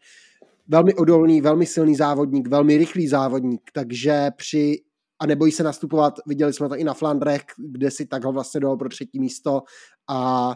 Velmi 0.69 0.95
odolný, 0.95 1.41
velmi 1.41 1.67
silný 1.67 1.97
závodník, 1.97 2.49
velmi 2.49 2.77
rychlý 2.77 3.09
závodník, 3.09 3.61
takže 3.73 4.31
při 4.37 4.86
a 5.19 5.27
nebojí 5.27 5.53
se 5.53 5.63
nastupovat, 5.63 6.15
viděli 6.27 6.53
jsme 6.53 6.69
to 6.69 6.77
i 6.77 6.85
na 6.85 6.95
Flandrech, 6.95 7.43
kde 7.59 7.91
si 7.91 8.07
takhle 8.07 8.33
vlastně 8.33 8.61
dal 8.61 8.77
pro 8.77 8.89
třetí 8.89 9.21
místo 9.21 9.63
a 10.09 10.53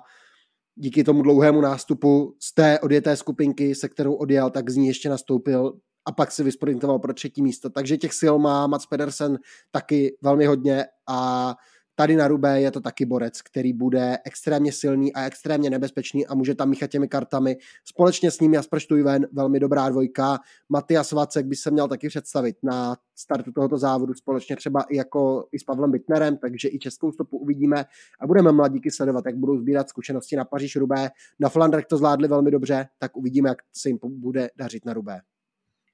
díky 0.74 1.04
tomu 1.04 1.22
dlouhému 1.22 1.60
nástupu 1.60 2.36
z 2.42 2.54
té 2.54 2.80
odjeté 2.80 3.16
skupinky, 3.16 3.74
se 3.74 3.88
kterou 3.88 4.14
odjel, 4.14 4.50
tak 4.50 4.70
z 4.70 4.76
ní 4.76 4.86
ještě 4.86 5.08
nastoupil 5.08 5.72
a 6.04 6.12
pak 6.12 6.32
si 6.32 6.42
vysprintoval 6.42 6.98
pro 6.98 7.14
třetí 7.14 7.42
místo. 7.42 7.70
Takže 7.70 7.96
těch 7.96 8.14
sil 8.20 8.34
má 8.38 8.66
Mats 8.66 8.86
Pedersen 8.86 9.38
taky 9.70 10.16
velmi 10.22 10.46
hodně 10.46 10.84
a 11.08 11.54
tady 12.00 12.16
na 12.16 12.28
Rubé 12.28 12.60
je 12.60 12.70
to 12.70 12.80
taky 12.80 13.06
borec, 13.06 13.42
který 13.42 13.72
bude 13.72 14.18
extrémně 14.24 14.72
silný 14.72 15.12
a 15.12 15.26
extrémně 15.26 15.70
nebezpečný 15.70 16.26
a 16.26 16.34
může 16.34 16.54
tam 16.54 16.68
míchat 16.68 16.90
těmi 16.90 17.08
kartami. 17.08 17.56
Společně 17.84 18.30
s 18.30 18.40
ním 18.40 18.54
Jasper 18.54 18.80
Stuyven, 18.80 19.26
velmi 19.32 19.60
dobrá 19.60 19.88
dvojka. 19.88 20.38
Matias 20.68 21.12
Vacek 21.12 21.46
by 21.46 21.56
se 21.56 21.70
měl 21.70 21.88
taky 21.88 22.08
představit 22.08 22.56
na 22.62 22.96
startu 23.16 23.52
tohoto 23.52 23.78
závodu 23.78 24.14
společně 24.14 24.56
třeba 24.56 24.82
i 24.82 24.96
jako 24.96 25.48
i 25.52 25.58
s 25.58 25.64
Pavlem 25.64 25.90
Bittnerem, 25.90 26.36
takže 26.36 26.68
i 26.68 26.78
českou 26.78 27.12
stopu 27.12 27.38
uvidíme 27.38 27.84
a 28.20 28.26
budeme 28.26 28.52
mladíky 28.52 28.90
sledovat, 28.90 29.26
jak 29.26 29.36
budou 29.36 29.58
sbírat 29.58 29.88
zkušenosti 29.88 30.36
na 30.36 30.44
Paříž 30.44 30.76
Rubé. 30.76 31.10
Na 31.40 31.48
Flandrech 31.48 31.86
to 31.86 31.96
zvládli 31.96 32.28
velmi 32.28 32.50
dobře, 32.50 32.88
tak 32.98 33.16
uvidíme, 33.16 33.48
jak 33.48 33.58
se 33.72 33.88
jim 33.88 33.98
bude 34.02 34.50
dařit 34.56 34.84
na 34.84 34.92
Rubé. 34.92 35.20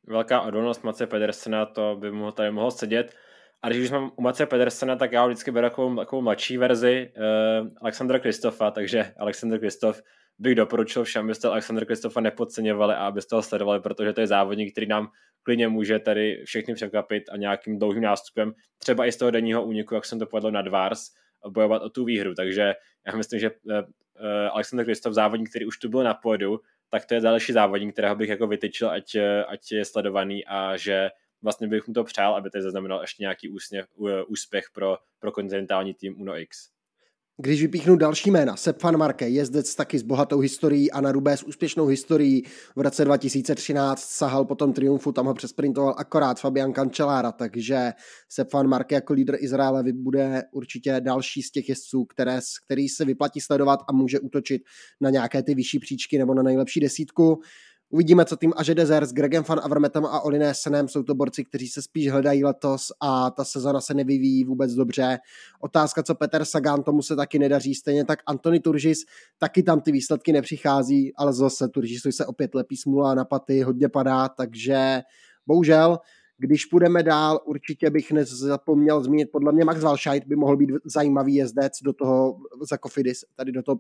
Velká 0.08 0.40
odolnost 0.40 0.84
Mace 0.84 1.06
Pedersena, 1.06 1.66
to 1.66 1.96
by 2.00 2.12
mu 2.12 2.32
tady 2.32 2.50
mohlo 2.50 2.70
sedět. 2.70 3.14
A 3.62 3.68
když 3.68 3.82
už 3.82 3.90
mám 3.90 4.12
u 4.16 4.22
Mace 4.22 4.46
Pedersena, 4.46 4.96
tak 4.96 5.12
já 5.12 5.26
vždycky 5.26 5.50
beru 5.50 5.66
takovou, 5.66 5.96
takovou 5.96 6.22
mladší 6.22 6.58
verzi 6.58 7.12
uh, 7.16 7.68
Alexandra 7.80 8.18
Kristofa, 8.18 8.70
takže 8.70 9.12
Alexander 9.18 9.58
Kristof 9.58 10.02
bych 10.38 10.54
doporučil 10.54 11.04
všem, 11.04 11.24
abyste 11.24 11.48
Alexandra 11.48 11.86
Kristofa 11.86 12.20
nepodceňovali 12.20 12.94
a 12.94 13.06
abyste 13.06 13.36
ho 13.36 13.42
sledovali, 13.42 13.80
protože 13.80 14.12
to 14.12 14.20
je 14.20 14.26
závodník, 14.26 14.72
který 14.72 14.86
nám 14.86 15.08
klidně 15.42 15.68
může 15.68 15.98
tady 15.98 16.42
všechny 16.44 16.74
překvapit 16.74 17.22
a 17.32 17.36
nějakým 17.36 17.78
dlouhým 17.78 18.02
nástupem, 18.02 18.52
třeba 18.78 19.06
i 19.06 19.12
z 19.12 19.16
toho 19.16 19.30
denního 19.30 19.64
úniku, 19.64 19.94
jak 19.94 20.04
jsem 20.04 20.18
to 20.18 20.26
povedl 20.26 20.50
na 20.50 20.62
Dvars, 20.62 21.00
bojovat 21.48 21.82
o 21.82 21.90
tu 21.90 22.04
výhru. 22.04 22.34
Takže 22.34 22.74
já 23.06 23.16
myslím, 23.16 23.40
že 23.40 23.50
uh, 23.50 23.72
uh, 23.72 23.82
Alexander 24.52 24.86
Kristof, 24.86 25.14
závodník, 25.14 25.50
který 25.50 25.66
už 25.66 25.78
tu 25.78 25.88
byl 25.88 26.02
na 26.02 26.14
pódu, 26.14 26.60
tak 26.90 27.06
to 27.06 27.14
je 27.14 27.20
další 27.20 27.52
závodník, 27.52 27.92
kterého 27.92 28.16
bych 28.16 28.28
jako 28.28 28.46
vytyčil, 28.46 28.90
ať, 28.90 29.16
ať 29.48 29.72
je 29.72 29.84
sledovaný 29.84 30.46
a 30.46 30.76
že 30.76 31.10
vlastně 31.42 31.68
bych 31.68 31.86
mu 31.88 31.94
to 31.94 32.04
přál, 32.04 32.34
aby 32.34 32.50
to 32.50 32.62
zaznamenal 32.62 33.00
ještě 33.00 33.22
nějaký 33.22 33.48
úsměv, 33.48 33.86
úspěch 34.28 34.64
pro, 34.74 34.98
pro 35.18 35.32
kontinentální 35.32 35.94
tým 35.94 36.20
Uno 36.20 36.38
X. 36.38 36.76
Když 37.38 37.62
vypíchnu 37.62 37.96
další 37.96 38.30
jména, 38.30 38.56
Sepp 38.56 38.82
van 38.82 38.96
Marke, 38.96 39.28
jezdec 39.28 39.74
taky 39.74 39.98
s 39.98 40.02
bohatou 40.02 40.38
historií 40.38 40.92
a 40.92 41.00
na 41.00 41.12
Rubé 41.12 41.36
s 41.36 41.42
úspěšnou 41.42 41.86
historií. 41.86 42.42
V 42.76 42.80
roce 42.80 43.04
2013 43.04 44.00
sahal 44.00 44.44
potom 44.44 44.72
triumfu, 44.72 45.12
tam 45.12 45.26
ho 45.26 45.34
přesprintoval 45.34 45.94
akorát 45.98 46.40
Fabian 46.40 46.72
Cancellara, 46.72 47.32
takže 47.32 47.92
Sepp 48.28 48.52
van 48.52 48.68
Marke 48.68 48.94
jako 48.94 49.12
lídr 49.12 49.36
Izraele 49.38 49.84
bude 49.92 50.42
určitě 50.52 51.00
další 51.00 51.42
z 51.42 51.50
těch 51.50 51.68
jezdců, 51.68 52.04
které, 52.04 52.38
který 52.64 52.88
se 52.88 53.04
vyplatí 53.04 53.40
sledovat 53.40 53.80
a 53.88 53.92
může 53.92 54.20
útočit 54.20 54.62
na 55.00 55.10
nějaké 55.10 55.42
ty 55.42 55.54
vyšší 55.54 55.78
příčky 55.78 56.18
nebo 56.18 56.34
na 56.34 56.42
nejlepší 56.42 56.80
desítku. 56.80 57.40
Uvidíme, 57.90 58.24
co 58.24 58.36
tým 58.36 58.52
Aže 58.56 58.74
Dezer 58.74 59.06
s 59.06 59.12
Gregem 59.12 59.44
Van 59.48 59.60
Avermetem 59.62 60.06
a 60.06 60.20
Oliné 60.20 60.54
Senem 60.54 60.88
jsou 60.88 61.02
to 61.02 61.14
borci, 61.14 61.44
kteří 61.44 61.68
se 61.68 61.82
spíš 61.82 62.10
hledají 62.10 62.44
letos 62.44 62.92
a 63.00 63.30
ta 63.30 63.44
sezona 63.44 63.80
se 63.80 63.94
nevyvíjí 63.94 64.44
vůbec 64.44 64.72
dobře. 64.72 65.18
Otázka, 65.60 66.02
co 66.02 66.14
Peter 66.14 66.44
Sagan, 66.44 66.82
tomu 66.82 67.02
se 67.02 67.16
taky 67.16 67.38
nedaří. 67.38 67.74
Stejně 67.74 68.04
tak 68.04 68.18
Antony 68.26 68.60
Turžis, 68.60 68.98
taky 69.38 69.62
tam 69.62 69.80
ty 69.80 69.92
výsledky 69.92 70.32
nepřichází, 70.32 71.12
ale 71.16 71.32
zase 71.32 71.68
Turžisovi 71.68 72.12
se 72.12 72.26
opět 72.26 72.54
lepí 72.54 72.76
smula 72.76 73.14
na 73.14 73.24
paty, 73.24 73.62
hodně 73.62 73.88
padá, 73.88 74.28
takže 74.28 75.02
bohužel 75.46 75.98
když 76.38 76.64
půjdeme 76.64 77.02
dál, 77.02 77.40
určitě 77.44 77.90
bych 77.90 78.12
nezapomněl 78.12 79.02
zmínit, 79.02 79.28
podle 79.32 79.52
mě 79.52 79.64
Max 79.64 79.80
Walscheid 79.80 80.24
by 80.26 80.36
mohl 80.36 80.56
být 80.56 80.70
zajímavý 80.84 81.34
jezdec 81.34 81.72
do 81.84 81.92
toho 81.92 82.36
za 82.70 82.76
Kofidis, 82.76 83.24
tady 83.36 83.52
do 83.52 83.62
toho 83.62 83.78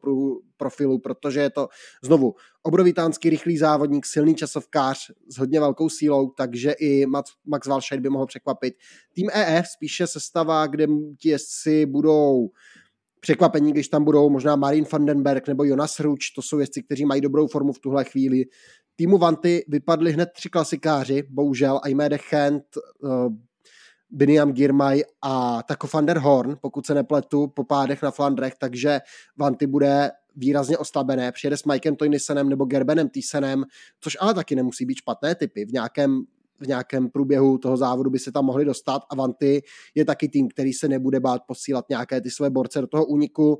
profilu, 0.56 0.98
protože 0.98 1.40
je 1.40 1.50
to 1.50 1.68
znovu 2.04 2.34
obrovitánský 2.62 3.30
rychlý 3.30 3.58
závodník, 3.58 4.06
silný 4.06 4.34
časovkář 4.34 5.10
s 5.28 5.38
hodně 5.38 5.60
velkou 5.60 5.88
sílou, 5.88 6.30
takže 6.30 6.72
i 6.72 7.06
Max 7.46 7.66
Walscheid 7.66 8.00
by 8.00 8.08
mohl 8.08 8.26
překvapit. 8.26 8.74
Tým 9.14 9.30
EF 9.32 9.66
spíše 9.66 10.06
sestava, 10.06 10.66
kde 10.66 10.86
ti 11.20 11.28
jezdci 11.28 11.86
budou 11.86 12.48
překvapení, 13.20 13.72
když 13.72 13.88
tam 13.88 14.04
budou 14.04 14.30
možná 14.30 14.56
Marin 14.56 14.86
Vandenberg 14.92 15.48
nebo 15.48 15.64
Jonas 15.64 16.00
Ruč, 16.00 16.30
to 16.30 16.42
jsou 16.42 16.58
jezdci, 16.58 16.82
kteří 16.82 17.04
mají 17.04 17.20
dobrou 17.20 17.46
formu 17.46 17.72
v 17.72 17.78
tuhle 17.78 18.04
chvíli 18.04 18.44
týmu 18.96 19.18
Vanty 19.18 19.64
vypadli 19.68 20.12
hned 20.12 20.28
tři 20.34 20.48
klasikáři, 20.48 21.22
bohužel, 21.30 21.80
Aimede 21.82 22.18
Chent, 22.18 22.64
uh, 23.00 23.28
Biniam 24.10 24.52
Girmay 24.52 25.02
a 25.22 25.62
Taco 25.62 25.88
van 25.94 26.06
der 26.06 26.18
Horn, 26.18 26.56
pokud 26.60 26.86
se 26.86 26.94
nepletu, 26.94 27.46
po 27.46 27.64
pádech 27.64 28.02
na 28.02 28.10
Flandrech, 28.10 28.54
takže 28.58 29.00
Vanty 29.36 29.66
bude 29.66 30.10
výrazně 30.36 30.78
oslabené. 30.78 31.32
Přijede 31.32 31.56
s 31.56 31.64
Mikem 31.64 31.96
Toynisenem 31.96 32.48
nebo 32.48 32.64
Gerbenem 32.64 33.08
Tysenem, 33.08 33.64
což 34.00 34.16
ale 34.20 34.34
taky 34.34 34.56
nemusí 34.56 34.86
být 34.86 34.98
špatné 34.98 35.34
typy. 35.34 35.64
V 35.64 35.72
nějakém 35.72 36.22
v 36.60 36.66
nějakém 36.66 37.10
průběhu 37.10 37.58
toho 37.58 37.76
závodu 37.76 38.10
by 38.10 38.18
se 38.18 38.32
tam 38.32 38.44
mohli 38.44 38.64
dostat. 38.64 39.02
Avanti 39.10 39.62
je 39.94 40.04
taky 40.04 40.28
tým, 40.28 40.48
který 40.48 40.72
se 40.72 40.88
nebude 40.88 41.20
bát 41.20 41.42
posílat 41.46 41.84
nějaké 41.88 42.20
ty 42.20 42.30
své 42.30 42.50
borce 42.50 42.80
do 42.80 42.86
toho 42.86 43.04
úniku. 43.06 43.58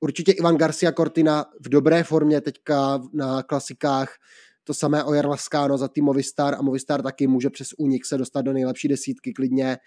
Určitě 0.00 0.32
Ivan 0.32 0.56
Garcia 0.56 0.92
Cortina 0.92 1.46
v 1.60 1.68
dobré 1.68 2.04
formě 2.04 2.40
teďka 2.40 3.00
na 3.12 3.42
klasikách 3.42 4.14
to 4.64 4.74
samé 4.74 5.04
o 5.04 5.14
Jarlaskáno 5.14 5.78
za 5.78 5.88
tým 5.88 6.04
Movistar 6.04 6.54
a 6.54 6.62
Movistar 6.62 7.02
taky 7.02 7.26
může 7.26 7.50
přes 7.50 7.68
únik 7.78 8.06
se 8.06 8.18
dostat 8.18 8.42
do 8.42 8.52
nejlepší 8.52 8.88
desítky 8.88 9.32
klidně. 9.32 9.78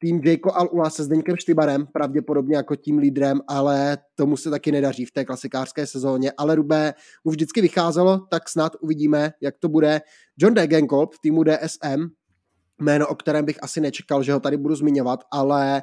Tým 0.00 0.20
Jayko 0.24 0.50
Al-Ula 0.50 0.90
se 0.90 1.04
Zdeňkem 1.04 1.36
Štybarem, 1.36 1.86
pravděpodobně 1.86 2.56
jako 2.56 2.76
tím 2.76 2.98
lídrem, 2.98 3.40
ale 3.48 3.98
tomu 4.14 4.36
se 4.36 4.50
taky 4.50 4.72
nedaří 4.72 5.04
v 5.04 5.12
té 5.12 5.24
klasikářské 5.24 5.86
sezóně. 5.86 6.32
Ale 6.36 6.54
Rubé 6.54 6.94
mu 7.24 7.30
vždycky 7.30 7.60
vycházelo, 7.60 8.26
tak 8.30 8.48
snad 8.48 8.72
uvidíme, 8.80 9.32
jak 9.40 9.58
to 9.58 9.68
bude. 9.68 10.00
John 10.38 10.54
Degenkolb 10.54 11.14
v 11.14 11.18
týmu 11.22 11.44
DSM, 11.44 12.06
jméno, 12.80 13.06
o 13.06 13.14
kterém 13.14 13.44
bych 13.44 13.62
asi 13.62 13.80
nečekal, 13.80 14.22
že 14.22 14.32
ho 14.32 14.40
tady 14.40 14.56
budu 14.56 14.74
zmiňovat, 14.74 15.20
ale 15.32 15.82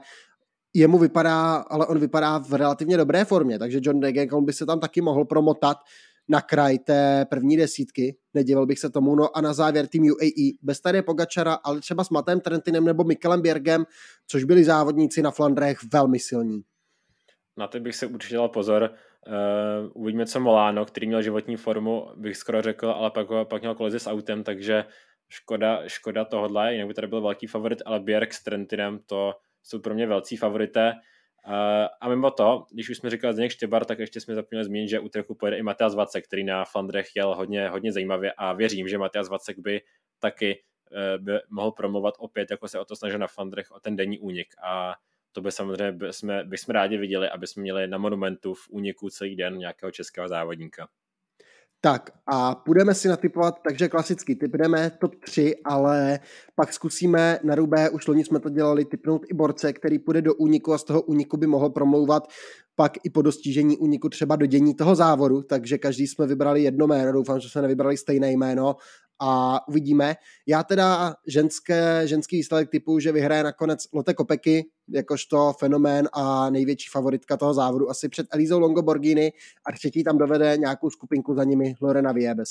jemu 0.73 0.97
vypadá, 0.97 1.55
ale 1.55 1.87
on 1.87 1.99
vypadá 1.99 2.37
v 2.37 2.53
relativně 2.53 2.97
dobré 2.97 3.25
formě, 3.25 3.59
takže 3.59 3.79
John 3.81 3.99
Degenkolb 3.99 4.45
by 4.45 4.53
se 4.53 4.65
tam 4.65 4.79
taky 4.79 5.01
mohl 5.01 5.25
promotat 5.25 5.77
na 6.27 6.41
kraj 6.41 6.79
té 6.79 7.25
první 7.29 7.57
desítky, 7.57 8.17
nedivil 8.33 8.65
bych 8.65 8.79
se 8.79 8.89
tomu, 8.89 9.15
no 9.15 9.37
a 9.37 9.41
na 9.41 9.53
závěr 9.53 9.87
tým 9.87 10.03
UAE, 10.03 10.51
bez 10.61 10.81
tady 10.81 11.01
Pogačara, 11.01 11.53
ale 11.53 11.79
třeba 11.79 12.03
s 12.03 12.09
Matem 12.09 12.39
Trentinem 12.39 12.85
nebo 12.85 13.03
Mikelem 13.03 13.41
Bjergem, 13.41 13.85
což 14.27 14.43
byli 14.43 14.63
závodníci 14.63 15.21
na 15.21 15.31
Flandrech 15.31 15.77
velmi 15.93 16.19
silní. 16.19 16.61
Na 17.57 17.67
to 17.67 17.79
bych 17.79 17.95
se 17.95 18.07
určitě 18.07 18.35
dal 18.35 18.49
pozor. 18.49 18.93
Uh, 19.27 19.91
uvidíme, 19.93 20.25
co 20.25 20.39
Molano, 20.39 20.85
který 20.85 21.07
měl 21.07 21.21
životní 21.21 21.55
formu, 21.55 22.07
bych 22.15 22.37
skoro 22.37 22.61
řekl, 22.61 22.89
ale 22.89 23.11
pak, 23.11 23.27
pak 23.49 23.61
měl 23.61 23.75
kolizi 23.75 23.99
s 23.99 24.07
autem, 24.07 24.43
takže 24.43 24.85
škoda, 25.29 25.87
škoda 25.87 26.25
tohodle, 26.25 26.73
jinak 26.73 26.87
by 26.87 26.93
tady 26.93 27.07
byl 27.07 27.21
velký 27.21 27.47
favorit, 27.47 27.81
ale 27.85 27.99
Bjerg 27.99 28.33
s 28.33 28.43
Trentinem, 28.43 28.99
to 29.05 29.33
jsou 29.63 29.79
pro 29.79 29.93
mě 29.93 30.07
velcí 30.07 30.37
favorité. 30.37 30.93
Uh, 31.47 31.53
a 32.01 32.09
mimo 32.09 32.31
to, 32.31 32.65
když 32.71 32.89
už 32.89 32.97
jsme 32.97 33.09
říkali 33.09 33.33
Zdeněk 33.33 33.51
Štybar, 33.51 33.85
tak 33.85 33.99
ještě 33.99 34.21
jsme 34.21 34.35
zapomněli 34.35 34.65
zmínit, 34.65 34.89
že 34.89 34.99
u 34.99 35.09
treku 35.09 35.35
pojede 35.35 35.57
i 35.57 35.63
Matias 35.63 35.95
Vacek, 35.95 36.25
který 36.27 36.43
na 36.43 36.65
Flandrech 36.65 37.07
jel 37.15 37.35
hodně, 37.35 37.69
hodně 37.69 37.91
zajímavě 37.91 38.33
a 38.37 38.53
věřím, 38.53 38.87
že 38.87 38.97
Matias 38.97 39.29
Vacek 39.29 39.59
by 39.59 39.81
taky 40.19 40.63
uh, 40.91 41.23
by 41.23 41.31
mohl 41.49 41.71
promovat 41.71 42.13
opět, 42.17 42.51
jako 42.51 42.67
se 42.67 42.79
o 42.79 42.85
to 42.85 42.95
snažil 42.95 43.19
na 43.19 43.27
Flandrech, 43.27 43.71
o 43.71 43.79
ten 43.79 43.95
denní 43.95 44.19
únik 44.19 44.47
a 44.63 44.95
to 45.31 45.41
by 45.41 45.51
samozřejmě 45.51 45.91
by 45.91 46.13
jsme, 46.13 46.43
by 46.43 46.57
jsme 46.57 46.73
rádi 46.73 46.97
viděli, 46.97 47.29
aby 47.29 47.47
jsme 47.47 47.61
měli 47.61 47.87
na 47.87 47.97
monumentu 47.97 48.53
v 48.53 48.69
úniku 48.69 49.09
celý 49.09 49.35
den 49.35 49.57
nějakého 49.57 49.91
českého 49.91 50.27
závodníka. 50.27 50.87
Tak 51.85 52.09
a 52.27 52.55
půjdeme 52.55 52.93
si 52.93 53.07
natypovat, 53.07 53.59
takže 53.63 53.89
klasicky 53.89 54.35
typneme 54.35 54.91
top 54.99 55.15
3, 55.15 55.55
ale 55.65 56.19
pak 56.55 56.73
zkusíme 56.73 57.39
na 57.43 57.55
rubé, 57.55 57.89
už 57.89 58.07
loni 58.07 58.25
jsme 58.25 58.39
to 58.39 58.49
dělali, 58.49 58.85
typnout 58.85 59.21
i 59.29 59.33
borce, 59.33 59.73
který 59.73 59.99
půjde 59.99 60.21
do 60.21 60.33
úniku 60.33 60.73
a 60.73 60.77
z 60.77 60.83
toho 60.83 61.01
úniku 61.01 61.37
by 61.37 61.47
mohl 61.47 61.69
promlouvat 61.69 62.27
pak 62.75 62.91
i 63.03 63.09
po 63.09 63.21
dostížení 63.21 63.77
úniku 63.77 64.09
třeba 64.09 64.35
do 64.35 64.45
dění 64.45 64.75
toho 64.75 64.95
závodu, 64.95 65.41
takže 65.41 65.77
každý 65.77 66.07
jsme 66.07 66.27
vybrali 66.27 66.63
jedno 66.63 66.87
jméno, 66.87 67.11
doufám, 67.11 67.39
že 67.39 67.49
jsme 67.49 67.61
nevybrali 67.61 67.97
stejné 67.97 68.31
jméno 68.31 68.75
a 69.19 69.59
uvidíme. 69.67 70.15
Já 70.47 70.63
teda 70.63 71.15
ženské, 71.27 72.07
ženský 72.07 72.37
výsledek 72.37 72.69
typu, 72.69 72.99
že 72.99 73.11
vyhraje 73.11 73.43
nakonec 73.43 73.87
Lotte 73.93 74.13
Kopeky, 74.13 74.65
jakožto 74.89 75.53
fenomén 75.59 76.09
a 76.13 76.49
největší 76.49 76.89
favoritka 76.91 77.37
toho 77.37 77.53
závodu, 77.53 77.89
asi 77.89 78.09
před 78.09 78.27
Elizou 78.31 78.59
Longoborgini 78.59 79.33
a 79.65 79.71
třetí 79.71 80.03
tam 80.03 80.17
dovede 80.17 80.57
nějakou 80.57 80.89
skupinku 80.89 81.35
za 81.35 81.43
nimi 81.43 81.75
Lorena 81.81 82.11
Viebes. 82.11 82.49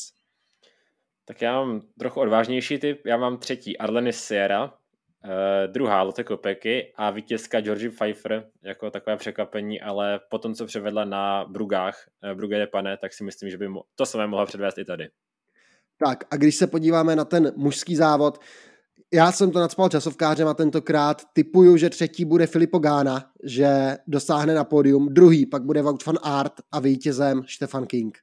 Tak 1.25 1.43
já 1.43 1.53
mám 1.53 1.83
trochu 1.99 2.21
odvážnější 2.21 2.79
typ, 2.79 3.07
já 3.07 3.17
mám 3.17 3.39
třetí 3.39 3.79
Arlenis 3.79 4.17
Sierra, 4.17 4.65
uh, 4.65 4.71
druhá 5.67 6.03
Lotte 6.03 6.25
Kopeky 6.25 6.93
a 6.97 7.11
vítězka 7.11 7.61
Georgie 7.61 7.91
Pfeiffer 7.91 8.51
jako 8.63 8.91
takové 8.91 9.17
překvapení, 9.17 9.81
ale 9.81 10.21
po 10.31 10.39
tom, 10.39 10.55
co 10.55 10.67
převedla 10.67 11.05
na 11.05 11.45
Brugách, 11.45 12.09
Brugge 12.35 12.59
de 12.59 12.67
Pane, 12.67 12.97
tak 12.97 13.13
si 13.13 13.25
myslím, 13.25 13.51
že 13.51 13.59
by 13.59 13.69
to 13.95 14.07
samé 14.07 14.27
mohla 14.27 14.47
předvést 14.47 14.79
i 14.79 14.85
tady. 14.85 15.09
Tak 15.99 16.25
a 16.31 16.37
když 16.37 16.57
se 16.57 16.67
podíváme 16.67 17.17
na 17.17 17.25
ten 17.25 17.53
mužský 17.57 17.97
závod, 17.97 18.41
já 19.15 19.33
jsem 19.33 19.51
to 19.51 19.59
nadspal 19.59 19.89
časovkářem 19.89 20.49
a 20.49 20.55
tentokrát 20.55 21.23
typuju, 21.33 21.77
že 21.77 21.91
třetí 21.91 22.25
bude 22.25 22.47
Filipo 22.47 22.79
Gána, 22.79 23.31
že 23.45 23.97
dosáhne 24.07 24.55
na 24.55 24.65
pódium, 24.65 25.15
druhý 25.15 25.47
pak 25.47 25.63
bude 25.63 25.83
Wout 25.83 26.07
van 26.07 26.19
Art 26.23 26.53
a 26.73 26.81
vítězem 26.81 27.43
Stefan 27.49 27.87
King. 27.87 28.19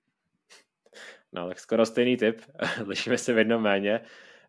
No, 1.34 1.48
tak 1.48 1.60
skoro 1.60 1.86
stejný 1.86 2.18
typ, 2.18 2.42
lišíme 2.86 3.18
se 3.18 3.34
v 3.34 3.38
jednom 3.38 3.62
méně. 3.62 4.02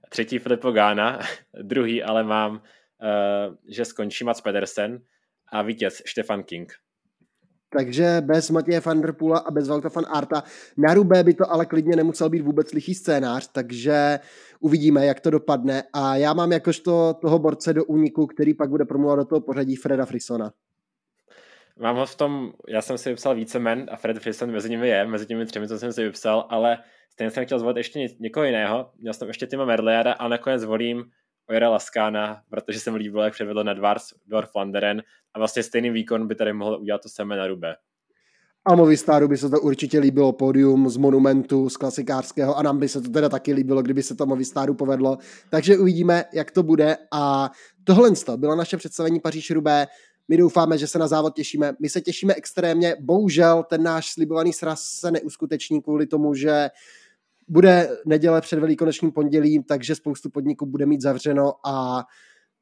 Třetí 0.08 0.38
Filipo 0.38 0.72
Gána, 0.72 1.20
druhý 1.62 2.02
ale 2.02 2.24
mám, 2.24 2.52
uh, 2.52 3.56
že 3.68 3.84
skončí 3.84 4.24
Mats 4.24 4.40
Pedersen 4.40 5.02
a 5.52 5.62
vítěz 5.62 6.02
Štefan 6.06 6.42
King. 6.42 6.72
Takže 7.72 8.20
bez 8.20 8.50
Matěje 8.50 8.80
van 8.80 9.00
der 9.00 9.12
Pula 9.12 9.38
a 9.38 9.50
bez 9.50 9.68
Valta 9.68 9.88
van 9.94 10.04
Arta 10.08 10.42
na 10.76 10.94
Rubé 10.94 11.24
by 11.24 11.34
to 11.34 11.52
ale 11.52 11.66
klidně 11.66 11.96
nemusel 11.96 12.28
být 12.28 12.40
vůbec 12.40 12.72
lichý 12.72 12.94
scénář, 12.94 13.48
takže 13.52 14.18
uvidíme, 14.60 15.06
jak 15.06 15.20
to 15.20 15.30
dopadne. 15.30 15.82
A 15.92 16.16
já 16.16 16.32
mám 16.32 16.52
jakožto 16.52 17.14
toho 17.14 17.38
borce 17.38 17.72
do 17.72 17.84
úniku, 17.84 18.26
který 18.26 18.54
pak 18.54 18.70
bude 18.70 18.84
promluvat 18.84 19.18
do 19.18 19.24
toho 19.24 19.40
pořadí 19.40 19.76
Freda 19.76 20.06
Frisona. 20.06 20.52
Mám 21.80 21.96
ho 21.96 22.06
v 22.06 22.14
tom, 22.14 22.52
já 22.68 22.82
jsem 22.82 22.98
si 22.98 23.10
vypsal 23.10 23.34
více 23.34 23.58
men 23.58 23.86
a 23.90 23.96
Fred 23.96 24.18
Frison 24.18 24.50
mezi 24.50 24.70
nimi 24.70 24.88
je, 24.88 25.06
mezi 25.06 25.26
těmi 25.26 25.46
třemi, 25.46 25.68
co 25.68 25.78
jsem 25.78 25.92
si 25.92 26.02
vypsal, 26.02 26.46
ale 26.50 26.78
stejně 27.10 27.30
jsem 27.30 27.44
chtěl 27.44 27.58
zvolit 27.58 27.76
ještě 27.76 28.08
někoho 28.20 28.44
jiného. 28.44 28.90
Měl 28.98 29.14
jsem 29.14 29.28
ještě 29.28 29.46
Tima 29.46 29.64
Merliara 29.64 30.12
a 30.12 30.28
nakonec 30.28 30.60
zvolím 30.60 31.04
Ojera 31.48 31.70
Laskána, 31.70 32.42
protože 32.50 32.80
jsem 32.80 32.94
líbil, 32.94 33.20
jak 33.20 33.32
předvedl 33.32 33.64
na 33.64 33.74
Dwarf 33.74 34.50
Flanderen 34.52 35.02
a 35.34 35.38
vlastně 35.38 35.62
stejný 35.62 35.90
výkon 35.90 36.28
by 36.28 36.34
tady 36.34 36.52
mohl 36.52 36.78
udělat 36.80 37.02
to 37.02 37.08
samé 37.08 37.36
na 37.36 37.46
Rube. 37.46 37.74
A 38.64 38.74
Movistaru 38.74 39.28
by 39.28 39.36
se 39.36 39.48
to 39.50 39.60
určitě 39.60 39.98
líbilo 39.98 40.32
pódium 40.32 40.90
z 40.90 40.96
Monumentu, 40.96 41.68
z 41.68 41.76
klasikářského 41.76 42.58
a 42.58 42.62
nám 42.62 42.78
by 42.78 42.88
se 42.88 43.00
to 43.00 43.10
teda 43.10 43.28
taky 43.28 43.52
líbilo, 43.52 43.82
kdyby 43.82 44.02
se 44.02 44.14
to 44.14 44.26
Movistaru 44.26 44.74
povedlo. 44.74 45.18
Takže 45.50 45.78
uvidíme, 45.78 46.24
jak 46.32 46.50
to 46.50 46.62
bude 46.62 46.96
a 47.12 47.50
tohle 47.84 48.10
bylo 48.36 48.56
naše 48.56 48.76
představení 48.76 49.20
Paříž 49.20 49.50
Rubé. 49.50 49.86
My 50.28 50.36
doufáme, 50.36 50.78
že 50.78 50.86
se 50.86 50.98
na 50.98 51.08
závod 51.08 51.34
těšíme. 51.34 51.72
My 51.80 51.88
se 51.88 52.00
těšíme 52.00 52.34
extrémně. 52.34 52.96
Bohužel 53.00 53.64
ten 53.68 53.82
náš 53.82 54.12
slibovaný 54.12 54.52
sraz 54.52 54.82
se 54.82 55.10
neuskuteční 55.10 55.82
kvůli 55.82 56.06
tomu, 56.06 56.34
že 56.34 56.70
bude 57.48 57.88
neděle 58.06 58.40
před 58.40 58.58
velikonočním 58.58 59.12
pondělím, 59.12 59.62
takže 59.62 59.94
spoustu 59.94 60.30
podniků 60.30 60.66
bude 60.66 60.86
mít 60.86 61.00
zavřeno 61.00 61.52
a 61.66 62.04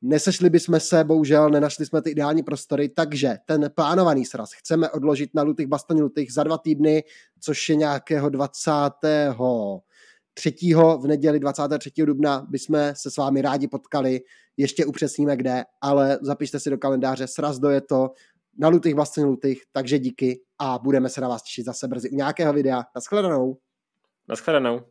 Nesešli 0.02 0.50
bychom 0.50 0.80
se, 0.80 1.04
bohužel 1.04 1.50
nenašli 1.50 1.86
jsme 1.86 2.02
ty 2.02 2.10
ideální 2.10 2.42
prostory, 2.42 2.88
takže 2.88 3.36
ten 3.46 3.70
plánovaný 3.74 4.24
sraz 4.24 4.50
chceme 4.52 4.90
odložit 4.90 5.30
na 5.34 5.42
Lutých 5.42 5.66
Bastoň 5.66 6.00
Lutých 6.00 6.32
za 6.32 6.44
dva 6.44 6.58
týdny, 6.58 7.04
což 7.40 7.68
je 7.68 7.76
nějakého 7.76 8.28
20. 8.28 8.70
3. 10.34 10.54
v 10.98 11.06
neděli 11.06 11.40
23. 11.40 11.90
dubna 11.96 12.46
bychom 12.50 12.78
se 12.92 13.10
s 13.10 13.16
vámi 13.16 13.42
rádi 13.42 13.68
potkali, 13.68 14.20
ještě 14.56 14.86
upřesníme 14.86 15.36
kde, 15.36 15.64
ale 15.80 16.18
zapište 16.22 16.60
si 16.60 16.70
do 16.70 16.78
kalendáře, 16.78 17.26
sraz 17.26 17.58
doje 17.58 17.80
to 17.80 18.10
na 18.58 18.68
Lutých 18.68 18.94
Bastoň 18.94 19.24
Lutých, 19.24 19.62
takže 19.72 19.98
díky 19.98 20.40
a 20.58 20.78
budeme 20.78 21.08
se 21.08 21.20
na 21.20 21.28
vás 21.28 21.42
těšit 21.42 21.64
zase 21.64 21.88
brzy 21.88 22.10
u 22.10 22.16
nějakého 22.16 22.52
videa. 22.52 22.84
Naschledanou. 22.94 23.56
Naschledanou. 24.30 24.86